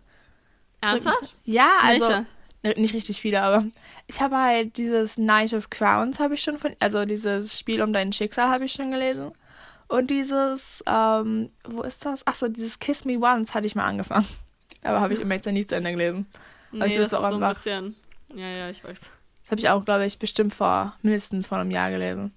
Ernsthaft? 0.79 1.33
Ja, 1.43 1.71
also 1.81 2.07
Welche? 2.07 2.25
ne, 2.61 2.73
nicht 2.77 2.93
richtig 2.93 3.19
viele, 3.19 3.41
aber 3.41 3.65
ich 4.05 4.21
habe 4.21 4.37
halt 4.37 4.77
dieses 4.77 5.15
Knight 5.15 5.55
of 5.55 5.71
Crowns 5.71 6.19
habe 6.19 6.35
ich 6.35 6.41
schon 6.43 6.59
von, 6.59 6.75
also 6.79 7.03
dieses 7.05 7.57
Spiel 7.57 7.81
um 7.81 7.91
dein 7.91 8.13
Schicksal 8.13 8.47
habe 8.47 8.65
ich 8.65 8.73
schon 8.73 8.91
gelesen. 8.91 9.31
Und 9.87 10.11
dieses, 10.11 10.83
ähm, 10.85 11.49
wo 11.63 11.81
ist 11.81 12.05
das? 12.05 12.27
Achso, 12.27 12.47
dieses 12.47 12.77
Kiss 12.77 13.05
Me 13.05 13.17
Once 13.19 13.55
hatte 13.55 13.65
ich 13.65 13.73
mal 13.73 13.85
angefangen. 13.85 14.27
Aber 14.83 15.01
habe 15.01 15.15
ich 15.15 15.19
immer 15.19 15.33
jetzt 15.33 15.47
nicht 15.47 15.69
zu 15.69 15.75
Ende 15.75 15.89
gelesen. 15.91 16.27
Aber 16.73 16.85
ich 16.85 16.91
Nee, 16.91 16.97
will 16.97 17.01
das 17.01 17.09
das 17.09 17.19
ist 17.19 17.25
auch 17.25 17.31
so 17.31 17.43
ein 17.43 17.53
bisschen. 17.55 17.95
Ja, 18.35 18.49
ja, 18.49 18.69
ich 18.69 18.83
weiß. 18.83 18.99
Das 19.41 19.49
habe 19.51 19.59
ich 19.59 19.69
auch, 19.69 19.83
glaube 19.83 20.05
ich, 20.05 20.19
bestimmt 20.19 20.53
vor 20.53 20.95
mindestens 21.01 21.47
vor 21.47 21.57
einem 21.57 21.71
Jahr 21.71 21.89
gelesen. 21.89 22.31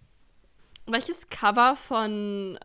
Welches 0.91 1.29
Cover 1.29 1.77
von 1.77 2.59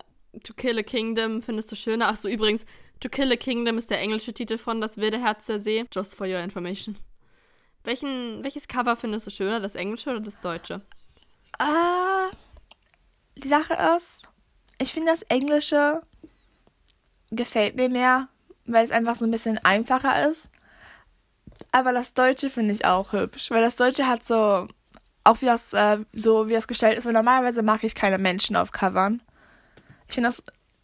To 0.43 0.53
Kill 0.53 0.79
a 0.79 0.83
Kingdom 0.83 1.41
findest 1.41 1.71
du 1.71 1.75
schöner? 1.75 2.07
Achso, 2.07 2.29
übrigens, 2.29 2.65
To 3.01 3.09
Kill 3.09 3.31
a 3.31 3.35
Kingdom 3.35 3.77
ist 3.77 3.89
der 3.89 3.99
englische 3.99 4.33
Titel 4.33 4.57
von 4.57 4.79
Das 4.79 4.97
wilde 4.97 5.19
Herz 5.19 5.45
der 5.47 5.59
See. 5.59 5.85
Just 5.93 6.15
for 6.15 6.25
your 6.25 6.39
information. 6.39 6.97
Welchen, 7.83 8.41
welches 8.43 8.67
Cover 8.69 8.95
findest 8.95 9.27
du 9.27 9.31
schöner, 9.31 9.59
das 9.59 9.75
englische 9.75 10.09
oder 10.09 10.21
das 10.21 10.39
deutsche? 10.39 10.81
Ah, 11.59 12.29
die 13.37 13.47
Sache 13.47 13.73
ist, 13.97 14.19
ich 14.79 14.93
finde 14.93 15.11
das 15.11 15.23
Englische 15.23 16.01
gefällt 17.31 17.75
mir 17.75 17.89
mehr, 17.89 18.29
weil 18.65 18.85
es 18.85 18.91
einfach 18.91 19.15
so 19.15 19.25
ein 19.25 19.31
bisschen 19.31 19.57
einfacher 19.59 20.29
ist. 20.29 20.49
Aber 21.71 21.91
das 21.91 22.13
Deutsche 22.13 22.49
finde 22.49 22.73
ich 22.73 22.85
auch 22.85 23.11
hübsch, 23.11 23.51
weil 23.51 23.61
das 23.61 23.75
Deutsche 23.75 24.07
hat 24.07 24.23
so, 24.23 24.67
auch 25.23 25.41
wie 25.41 25.45
das, 25.45 25.73
äh, 25.73 25.99
so 26.13 26.47
wie 26.47 26.53
das 26.53 26.67
gestellt 26.67 26.97
ist, 26.97 27.05
weil 27.05 27.13
normalerweise 27.13 27.63
mag 27.63 27.83
ich 27.83 27.95
keine 27.95 28.17
Menschen 28.17 28.55
auf 28.55 28.71
Covern. 28.71 29.21
Ich 30.07 30.15
finde 30.15 30.27
das, 30.29 30.43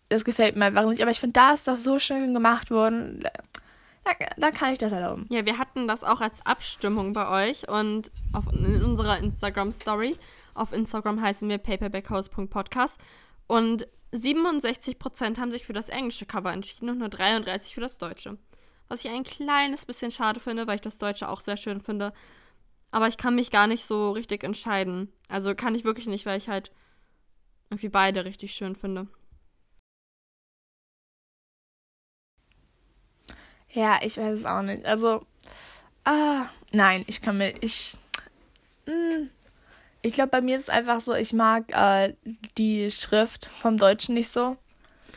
das 0.09 0.23
gefällt 0.23 0.55
mir 0.55 0.65
einfach 0.65 0.85
nicht, 0.85 1.01
aber 1.01 1.11
ich 1.11 1.19
finde, 1.19 1.33
da 1.33 1.53
ist 1.53 1.67
das 1.67 1.83
so 1.83 1.99
schön 1.99 2.33
gemacht 2.33 2.71
worden, 2.71 3.23
da, 4.03 4.11
da 4.37 4.51
kann 4.51 4.71
ich 4.71 4.79
das 4.79 4.91
erlauben. 4.91 5.25
Ja, 5.29 5.45
wir 5.45 5.57
hatten 5.57 5.87
das 5.87 6.03
auch 6.03 6.21
als 6.21 6.45
Abstimmung 6.45 7.13
bei 7.13 7.49
euch 7.49 7.67
und 7.67 8.11
auf, 8.33 8.45
in 8.51 8.83
unserer 8.83 9.17
Instagram-Story. 9.17 10.17
Auf 10.53 10.73
Instagram 10.73 11.21
heißen 11.21 11.47
wir 11.47 11.57
paperbackhouse.podcast. 11.57 12.99
Und 13.47 13.87
67% 14.13 15.37
haben 15.37 15.51
sich 15.51 15.65
für 15.65 15.73
das 15.73 15.89
englische 15.89 16.25
Cover 16.25 16.51
entschieden 16.51 16.89
und 16.89 16.97
nur 16.97 17.09
33% 17.09 17.73
für 17.73 17.81
das 17.81 17.97
deutsche. 17.97 18.37
Was 18.87 19.05
ich 19.05 19.11
ein 19.11 19.23
kleines 19.23 19.85
bisschen 19.85 20.11
schade 20.11 20.39
finde, 20.39 20.65
weil 20.65 20.75
ich 20.75 20.81
das 20.81 20.97
deutsche 20.97 21.29
auch 21.29 21.41
sehr 21.41 21.57
schön 21.57 21.81
finde. 21.81 22.13
Aber 22.91 23.07
ich 23.07 23.17
kann 23.17 23.35
mich 23.35 23.51
gar 23.51 23.67
nicht 23.67 23.85
so 23.85 24.11
richtig 24.11 24.43
entscheiden. 24.43 25.11
Also 25.27 25.53
kann 25.55 25.75
ich 25.75 25.83
wirklich 25.83 26.07
nicht, 26.07 26.25
weil 26.25 26.37
ich 26.37 26.49
halt 26.49 26.71
irgendwie 27.69 27.89
beide 27.89 28.25
richtig 28.25 28.53
schön 28.55 28.75
finde. 28.75 29.07
Ja, 33.71 33.99
ich 34.01 34.17
weiß 34.17 34.39
es 34.39 34.45
auch 34.45 34.61
nicht. 34.63 34.85
Also, 34.85 35.25
ah, 36.03 36.45
nein, 36.71 37.03
ich 37.07 37.21
kann 37.21 37.37
mir, 37.37 37.53
ich, 37.61 37.95
mm, 38.87 39.27
ich 40.01 40.13
glaube, 40.13 40.29
bei 40.29 40.41
mir 40.41 40.55
ist 40.55 40.63
es 40.63 40.69
einfach 40.69 40.99
so, 41.01 41.13
ich 41.13 41.33
mag 41.33 41.65
äh, 41.71 42.15
die 42.57 42.89
Schrift 42.89 43.45
vom 43.61 43.77
Deutschen 43.77 44.15
nicht 44.15 44.29
so. 44.31 44.57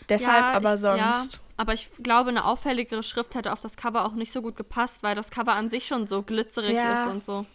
Deshalb 0.08 0.42
Ja, 0.44 0.52
aber 0.52 0.74
ich- 0.74 0.80
sonst. 0.80 0.98
Ja, 0.98 1.24
aber 1.56 1.72
ich 1.72 1.90
glaube, 2.02 2.28
eine 2.30 2.44
auffälligere 2.44 3.02
Schrift 3.02 3.34
hätte 3.34 3.52
auf 3.52 3.60
das 3.60 3.76
Cover 3.76 4.04
auch 4.04 4.12
nicht 4.14 4.32
so 4.32 4.42
gut 4.42 4.56
gepasst, 4.56 5.02
weil 5.02 5.14
das 5.14 5.30
Cover 5.30 5.54
an 5.54 5.70
sich 5.70 5.86
schon 5.86 6.06
so 6.06 6.22
glitzerig 6.22 6.74
Ja. 6.76 7.04
ist 7.06 7.10
und 7.10 7.24
so. 7.24 7.46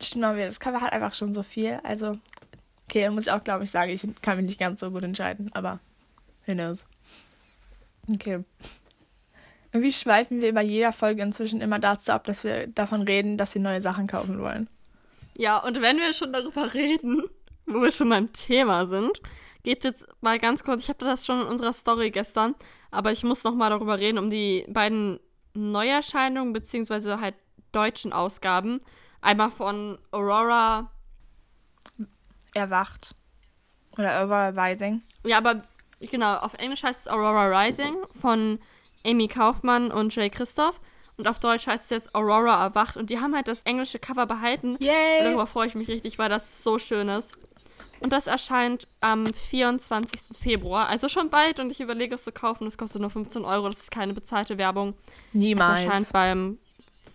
Stimmt 0.00 0.22
mal 0.22 0.36
wieder, 0.36 0.46
das 0.46 0.60
Cover 0.60 0.80
hat 0.80 0.92
einfach 0.92 1.14
schon 1.14 1.32
so 1.32 1.42
viel. 1.42 1.80
Also, 1.82 2.18
okay, 2.86 3.02
dann 3.02 3.14
muss 3.14 3.26
ich 3.26 3.32
auch, 3.32 3.42
glaube 3.42 3.64
ich, 3.64 3.70
sagen, 3.70 3.90
ich 3.90 4.06
kann 4.22 4.36
mich 4.36 4.46
nicht 4.46 4.60
ganz 4.60 4.80
so 4.80 4.90
gut 4.90 5.02
entscheiden, 5.02 5.50
aber 5.54 5.80
who 6.46 6.52
knows. 6.52 6.86
Okay. 8.08 8.44
Irgendwie 9.72 9.92
schweifen 9.92 10.40
wir 10.40 10.54
bei 10.54 10.62
jeder 10.62 10.92
Folge 10.92 11.22
inzwischen 11.22 11.60
immer 11.60 11.78
dazu 11.78 12.12
ab, 12.12 12.24
dass 12.24 12.42
wir 12.42 12.68
davon 12.68 13.02
reden, 13.02 13.36
dass 13.36 13.54
wir 13.54 13.60
neue 13.60 13.80
Sachen 13.80 14.06
kaufen 14.06 14.40
wollen. 14.40 14.68
Ja, 15.36 15.58
und 15.58 15.80
wenn 15.82 15.98
wir 15.98 16.12
schon 16.14 16.32
darüber 16.32 16.72
reden, 16.74 17.24
wo 17.66 17.82
wir 17.82 17.92
schon 17.92 18.08
beim 18.08 18.32
Thema 18.32 18.86
sind, 18.86 19.20
geht's 19.62 19.84
jetzt 19.84 20.06
mal 20.20 20.38
ganz 20.38 20.64
kurz. 20.64 20.82
Ich 20.82 20.88
hatte 20.88 21.04
das 21.04 21.26
schon 21.26 21.42
in 21.42 21.46
unserer 21.46 21.72
Story 21.72 22.10
gestern, 22.10 22.54
aber 22.90 23.12
ich 23.12 23.24
muss 23.24 23.44
noch 23.44 23.54
mal 23.54 23.70
darüber 23.70 23.98
reden, 23.98 24.18
um 24.18 24.30
die 24.30 24.64
beiden 24.68 25.20
Neuerscheinungen 25.54 26.52
beziehungsweise 26.52 27.20
halt 27.20 27.34
deutschen 27.72 28.12
Ausgaben. 28.12 28.80
Einmal 29.20 29.50
von 29.50 29.98
Aurora. 30.10 30.90
Erwacht. 32.54 33.14
Oder 33.96 34.20
Aurora 34.20 34.48
Rising. 34.50 35.02
Ja, 35.24 35.38
aber 35.38 35.62
genau, 36.00 36.36
auf 36.36 36.54
Englisch 36.54 36.82
heißt 36.82 37.02
es 37.02 37.08
Aurora 37.08 37.46
Rising 37.46 37.96
von 38.20 38.58
Amy 39.04 39.28
Kaufmann 39.28 39.90
und 39.90 40.14
Jay 40.14 40.30
Christoph. 40.30 40.80
Und 41.16 41.26
auf 41.26 41.40
Deutsch 41.40 41.66
heißt 41.66 41.84
es 41.84 41.90
jetzt 41.90 42.14
Aurora 42.14 42.62
erwacht. 42.62 42.96
Und 42.96 43.10
die 43.10 43.18
haben 43.18 43.34
halt 43.34 43.48
das 43.48 43.62
englische 43.62 43.98
Cover 43.98 44.26
behalten. 44.26 44.76
Und 44.76 44.80
Yay! 44.82 45.24
darüber 45.24 45.46
freue 45.46 45.66
ich 45.66 45.74
mich 45.74 45.88
richtig, 45.88 46.18
weil 46.18 46.28
das 46.28 46.62
so 46.62 46.78
schön 46.78 47.08
ist. 47.08 47.36
Und 48.00 48.12
das 48.12 48.28
erscheint 48.28 48.86
am 49.00 49.26
24. 49.26 50.38
Februar, 50.38 50.86
also 50.88 51.08
schon 51.08 51.30
bald. 51.30 51.58
Und 51.58 51.72
ich 51.72 51.80
überlege 51.80 52.14
es 52.14 52.22
zu 52.22 52.30
kaufen. 52.30 52.64
Das 52.66 52.78
kostet 52.78 53.00
nur 53.00 53.10
15 53.10 53.44
Euro. 53.44 53.68
Das 53.68 53.80
ist 53.80 53.90
keine 53.90 54.14
bezahlte 54.14 54.58
Werbung. 54.58 54.94
Es 55.30 55.34
Niemals. 55.34 55.82
erscheint 55.82 56.12
beim 56.12 56.58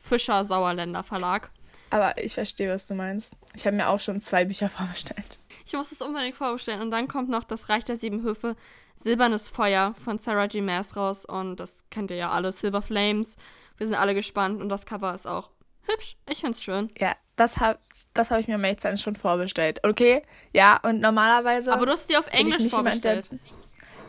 Fischer 0.03 0.43
Sauerländer 0.43 1.03
Verlag. 1.03 1.51
Aber 1.93 2.17
ich 2.17 2.33
verstehe, 2.33 2.71
was 2.71 2.87
du 2.87 2.95
meinst. 2.95 3.35
Ich 3.53 3.67
habe 3.67 3.75
mir 3.75 3.87
auch 3.87 3.99
schon 3.99 4.19
zwei 4.19 4.45
Bücher 4.45 4.67
vorbestellt. 4.77 5.37
Ich 5.63 5.73
muss 5.73 5.91
es 5.91 6.01
unbedingt 6.01 6.35
vorbestellen. 6.35 6.81
Und 6.81 6.89
dann 6.89 7.07
kommt 7.07 7.29
noch 7.29 7.43
das 7.43 7.69
Reich 7.69 7.83
der 7.83 7.97
Sieben 7.97 8.23
Höfe, 8.23 8.55
Silbernes 8.95 9.47
Feuer 9.47 9.93
von 10.03 10.17
Sarah 10.17 10.47
G. 10.47 10.61
Maas 10.61 10.95
raus. 10.95 11.23
Und 11.23 11.57
das 11.57 11.83
kennt 11.91 12.09
ihr 12.09 12.17
ja 12.17 12.31
alle, 12.31 12.51
Silver 12.51 12.81
Flames. 12.81 13.35
Wir 13.77 13.85
sind 13.85 13.95
alle 13.95 14.15
gespannt. 14.15 14.59
Und 14.59 14.69
das 14.69 14.87
Cover 14.87 15.13
ist 15.13 15.27
auch 15.27 15.51
hübsch. 15.83 16.17
Ich 16.27 16.39
finde 16.39 16.53
es 16.53 16.63
schön. 16.63 16.89
Ja, 16.97 17.15
das 17.35 17.57
habe 17.57 17.77
das 18.15 18.31
hab 18.31 18.39
ich 18.39 18.47
mir 18.47 18.55
am 18.55 18.63
dann 18.81 18.97
schon 18.97 19.15
vorbestellt. 19.15 19.79
Okay, 19.83 20.23
ja, 20.51 20.79
und 20.81 20.99
normalerweise. 20.99 21.71
Aber 21.71 21.85
du 21.85 21.91
hast 21.91 22.09
die 22.09 22.17
auf 22.17 22.27
Englisch 22.27 22.69
vorbestellt. 22.69 23.29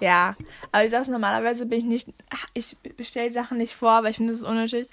Ja, 0.01 0.37
aber 0.73 0.87
ich 0.87 0.91
sag's 0.91 1.09
normalerweise 1.09 1.67
bin 1.67 1.81
ich 1.81 1.85
nicht. 1.85 2.09
ach, 2.31 2.47
Ich 2.55 2.79
bestelle 2.97 3.31
Sachen 3.31 3.59
nicht 3.59 3.75
vor, 3.75 4.03
weil 4.03 4.11
ich 4.11 4.17
finde, 4.17 4.33
das 4.33 4.41
ist 4.41 4.47
unnötig. 4.47 4.89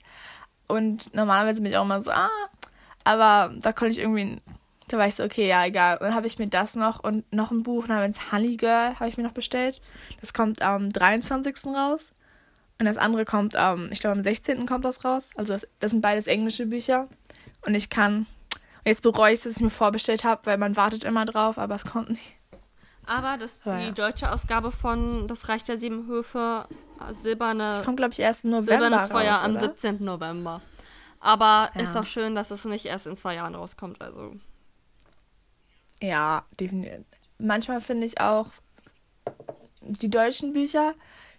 Und 0.68 1.14
normalerweise 1.14 1.62
bin 1.62 1.72
ich 1.72 1.78
auch 1.78 1.86
immer 1.86 2.02
so, 2.02 2.12
ah. 2.12 2.30
Aber 3.04 3.54
da 3.60 3.72
konnte 3.74 3.92
ich 3.94 4.00
irgendwie. 4.00 4.42
Da 4.88 4.98
war 4.98 5.08
ich 5.08 5.16
so, 5.16 5.24
okay, 5.24 5.48
ja, 5.48 5.66
egal. 5.66 5.98
Und 5.98 6.04
dann 6.08 6.16
habe 6.16 6.28
ich 6.28 6.38
mir 6.38 6.48
das 6.48 6.76
noch 6.76 7.02
und 7.02 7.32
noch 7.32 7.52
ein 7.52 7.64
Buch 7.64 7.88
namens 7.88 8.32
Honey 8.34 8.58
Girl 8.58 9.00
habe 9.00 9.08
ich 9.08 9.16
mir 9.16 9.24
noch 9.24 9.32
bestellt. 9.32 9.80
Das 10.20 10.34
kommt 10.34 10.62
am 10.62 10.90
23. 10.90 11.66
raus. 11.68 12.12
Und 12.78 12.86
das 12.88 12.98
andere 12.98 13.24
kommt 13.24 13.56
am, 13.56 13.90
ich 13.92 14.02
glaube, 14.02 14.18
am 14.18 14.24
16. 14.24 14.66
kommt 14.66 14.84
das 14.84 15.06
raus. 15.06 15.30
Also 15.36 15.54
das, 15.54 15.66
das 15.80 15.92
sind 15.92 16.02
beides 16.02 16.28
englische 16.28 16.66
Bücher. 16.66 17.08
Und 17.66 17.76
ich 17.76 17.90
kann. 17.90 18.18
Und 18.84 18.88
jetzt 18.88 19.04
bereue 19.04 19.34
ich, 19.34 19.40
dass 19.42 19.54
ich 19.56 19.62
mir 19.62 19.70
vorbestellt 19.70 20.24
habe, 20.26 20.42
weil 20.46 20.58
man 20.58 20.76
wartet 20.76 21.04
immer 21.06 21.24
drauf, 21.24 21.58
aber 21.58 21.76
es 21.76 21.86
kommt 21.86 22.10
nicht. 22.10 22.36
Aber 23.06 23.38
das, 23.38 23.60
Ja, 23.66 23.78
die 23.78 23.86
ja. 23.86 23.92
deutsche 23.92 24.32
Ausgabe 24.32 24.72
von 24.72 25.28
Das 25.28 25.48
Reich 25.48 25.64
der 25.64 25.78
Sieben 25.78 26.08
Höfe, 26.08 26.66
äh, 27.00 27.14
silberne, 27.14 27.82
Kommt, 27.86 27.98
glaube 27.98 28.14
ich, 28.14 28.20
erst 28.20 28.44
im 28.44 28.52
November. 28.52 28.72
silbernes 28.84 29.08
Feuer 29.12 29.34
raus, 29.36 29.44
am 29.44 29.52
oder? 29.52 29.60
17. 29.62 30.04
November. 30.04 30.62
Aber 31.22 31.72
Ja. 31.76 31.82
ist 31.82 31.96
auch 31.96 32.06
schön, 32.06 32.36
dass 32.36 32.52
es 32.52 32.66
nicht 32.66 32.86
erst 32.86 33.08
in 33.08 33.16
zwei 33.16 33.36
Jahren 33.36 33.56
rauskommt. 33.56 34.02
Also 34.02 34.36
Ja, 36.02 36.46
definitiv. 36.60 37.06
Manchmal 37.38 37.80
finde 37.82 38.06
ich 38.08 38.20
auch 38.20 38.48
die 39.82 40.10
deutschen 40.10 40.54
Bücher. 40.54 40.94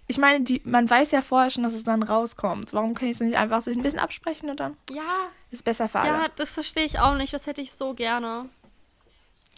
Ich 0.06 0.18
meine, 0.18 0.42
die, 0.44 0.60
man 0.64 0.88
weiß 0.88 1.10
ja 1.12 1.22
vorher 1.22 1.50
schon, 1.50 1.62
dass 1.62 1.74
es 1.74 1.84
dann 1.84 2.02
rauskommt. 2.02 2.72
Warum 2.72 2.94
kann 2.94 3.08
ich 3.08 3.16
es 3.16 3.20
nicht 3.20 3.36
einfach 3.36 3.62
sich 3.62 3.76
ein 3.76 3.82
bisschen 3.82 3.98
absprechen 4.00 4.50
und 4.50 4.60
dann 4.60 4.76
ja, 4.90 5.28
ist 5.50 5.64
besser 5.64 5.88
für 5.88 6.00
alle? 6.00 6.08
ja, 6.08 6.28
das 6.36 6.54
verstehe 6.54 6.84
ich 6.84 6.98
auch 6.98 7.14
nicht. 7.16 7.32
Das 7.32 7.46
hätte 7.46 7.60
ich 7.60 7.72
so 7.72 7.94
gerne. 7.94 8.48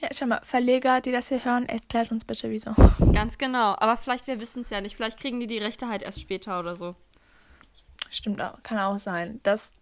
Ja, 0.00 0.08
schau 0.12 0.26
mal, 0.26 0.40
Verleger, 0.44 1.00
die 1.00 1.12
das 1.12 1.28
hier 1.28 1.44
hören, 1.44 1.66
erklärt 1.66 2.10
uns 2.12 2.24
bitte 2.24 2.50
wieso. 2.50 2.74
Ganz 3.12 3.38
genau. 3.38 3.74
Aber 3.78 3.96
vielleicht, 3.96 4.26
wir 4.26 4.38
wissen 4.40 4.60
es 4.60 4.70
ja 4.70 4.80
nicht. 4.80 4.96
Vielleicht 4.96 5.18
kriegen 5.18 5.40
die 5.40 5.46
die 5.46 5.58
Rechte 5.58 5.88
halt 5.88 6.02
erst 6.02 6.20
später 6.20 6.60
oder 6.60 6.76
so. 6.76 6.94
Stimmt 8.10 8.40
auch, 8.40 8.62
kann 8.62 8.78
auch 8.78 8.98
sein. 8.98 9.40
Das, 9.44 9.72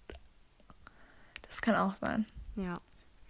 das 1.53 1.61
kann 1.61 1.75
auch 1.77 1.95
sein. 1.95 2.25
Ja. 2.57 2.77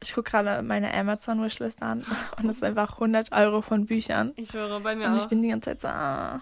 Ich 0.03 0.15
gucke 0.15 0.31
gerade 0.31 0.63
meine 0.63 0.95
Amazon-Wishlist 0.95 1.83
an 1.83 2.05
und 2.39 2.49
es 2.49 2.57
ist 2.57 2.65
einfach 2.65 2.95
100 2.95 3.33
Euro 3.33 3.63
von 3.63 3.87
Büchern. 3.87 4.33
Ich 4.37 4.53
höre 4.53 4.79
bei 4.81 4.95
mir 4.95 5.07
Und 5.09 5.17
ich 5.17 5.23
auch. 5.23 5.29
bin 5.29 5.43
die 5.43 5.49
ganze 5.49 5.71
Zeit 5.71 5.81
so, 5.83 5.89
ah, 5.89 6.41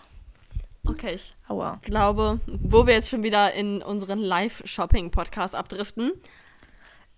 Okay, 0.87 1.15
ich 1.15 1.35
aua. 1.49 1.79
glaube, 1.83 2.41
wo 2.47 2.87
wir 2.87 2.95
jetzt 2.95 3.09
schon 3.11 3.23
wieder 3.23 3.53
in 3.53 3.83
unseren 3.83 4.19
Live-Shopping-Podcast 4.19 5.55
abdriften. 5.55 6.13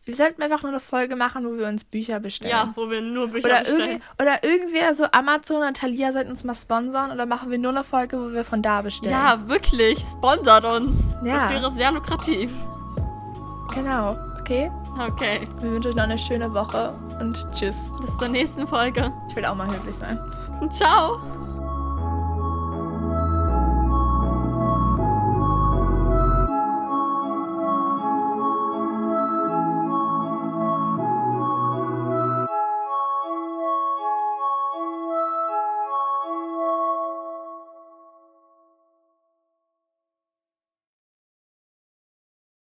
Wir 0.04 0.16
sollten 0.16 0.42
einfach 0.42 0.62
nur 0.62 0.72
eine 0.72 0.80
Folge 0.80 1.14
machen, 1.14 1.44
wo 1.46 1.56
wir 1.56 1.68
uns 1.68 1.84
Bücher 1.84 2.18
bestellen. 2.18 2.50
Ja, 2.50 2.72
wo 2.74 2.90
wir 2.90 3.00
nur 3.02 3.28
Bücher 3.28 3.46
Oder, 3.46 3.60
bestellen. 3.62 4.02
oder 4.20 4.42
irgendwer, 4.42 4.94
so 4.94 5.04
Amazon 5.12 5.62
und 5.62 5.76
Thalia 5.76 6.12
sollten 6.12 6.30
uns 6.32 6.42
mal 6.42 6.56
sponsern 6.56 7.12
oder 7.12 7.24
machen 7.24 7.50
wir 7.52 7.58
nur 7.58 7.70
eine 7.70 7.84
Folge, 7.84 8.18
wo 8.18 8.32
wir 8.32 8.44
von 8.44 8.62
da 8.62 8.82
bestellen. 8.82 9.12
Ja, 9.12 9.48
wirklich. 9.48 10.00
Sponsert 10.00 10.64
uns. 10.64 10.98
Ja. 11.24 11.36
Das 11.38 11.50
wäre 11.50 11.70
sehr 11.72 11.92
lukrativ. 11.92 12.50
Genau. 13.74 14.16
Okay. 14.42 14.72
Okay. 14.98 15.46
Wir 15.60 15.70
wünschen 15.70 15.90
euch 15.90 15.96
noch 15.96 16.02
eine 16.02 16.18
schöne 16.18 16.52
Woche 16.52 16.92
und 17.20 17.46
tschüss. 17.52 17.76
Bis 18.00 18.16
zur 18.18 18.26
nächsten 18.26 18.66
Folge. 18.66 19.12
Ich 19.28 19.36
will 19.36 19.44
auch 19.44 19.54
mal 19.54 19.68
höflich 19.68 19.94
sein. 19.94 20.18
Ciao. 20.70 21.20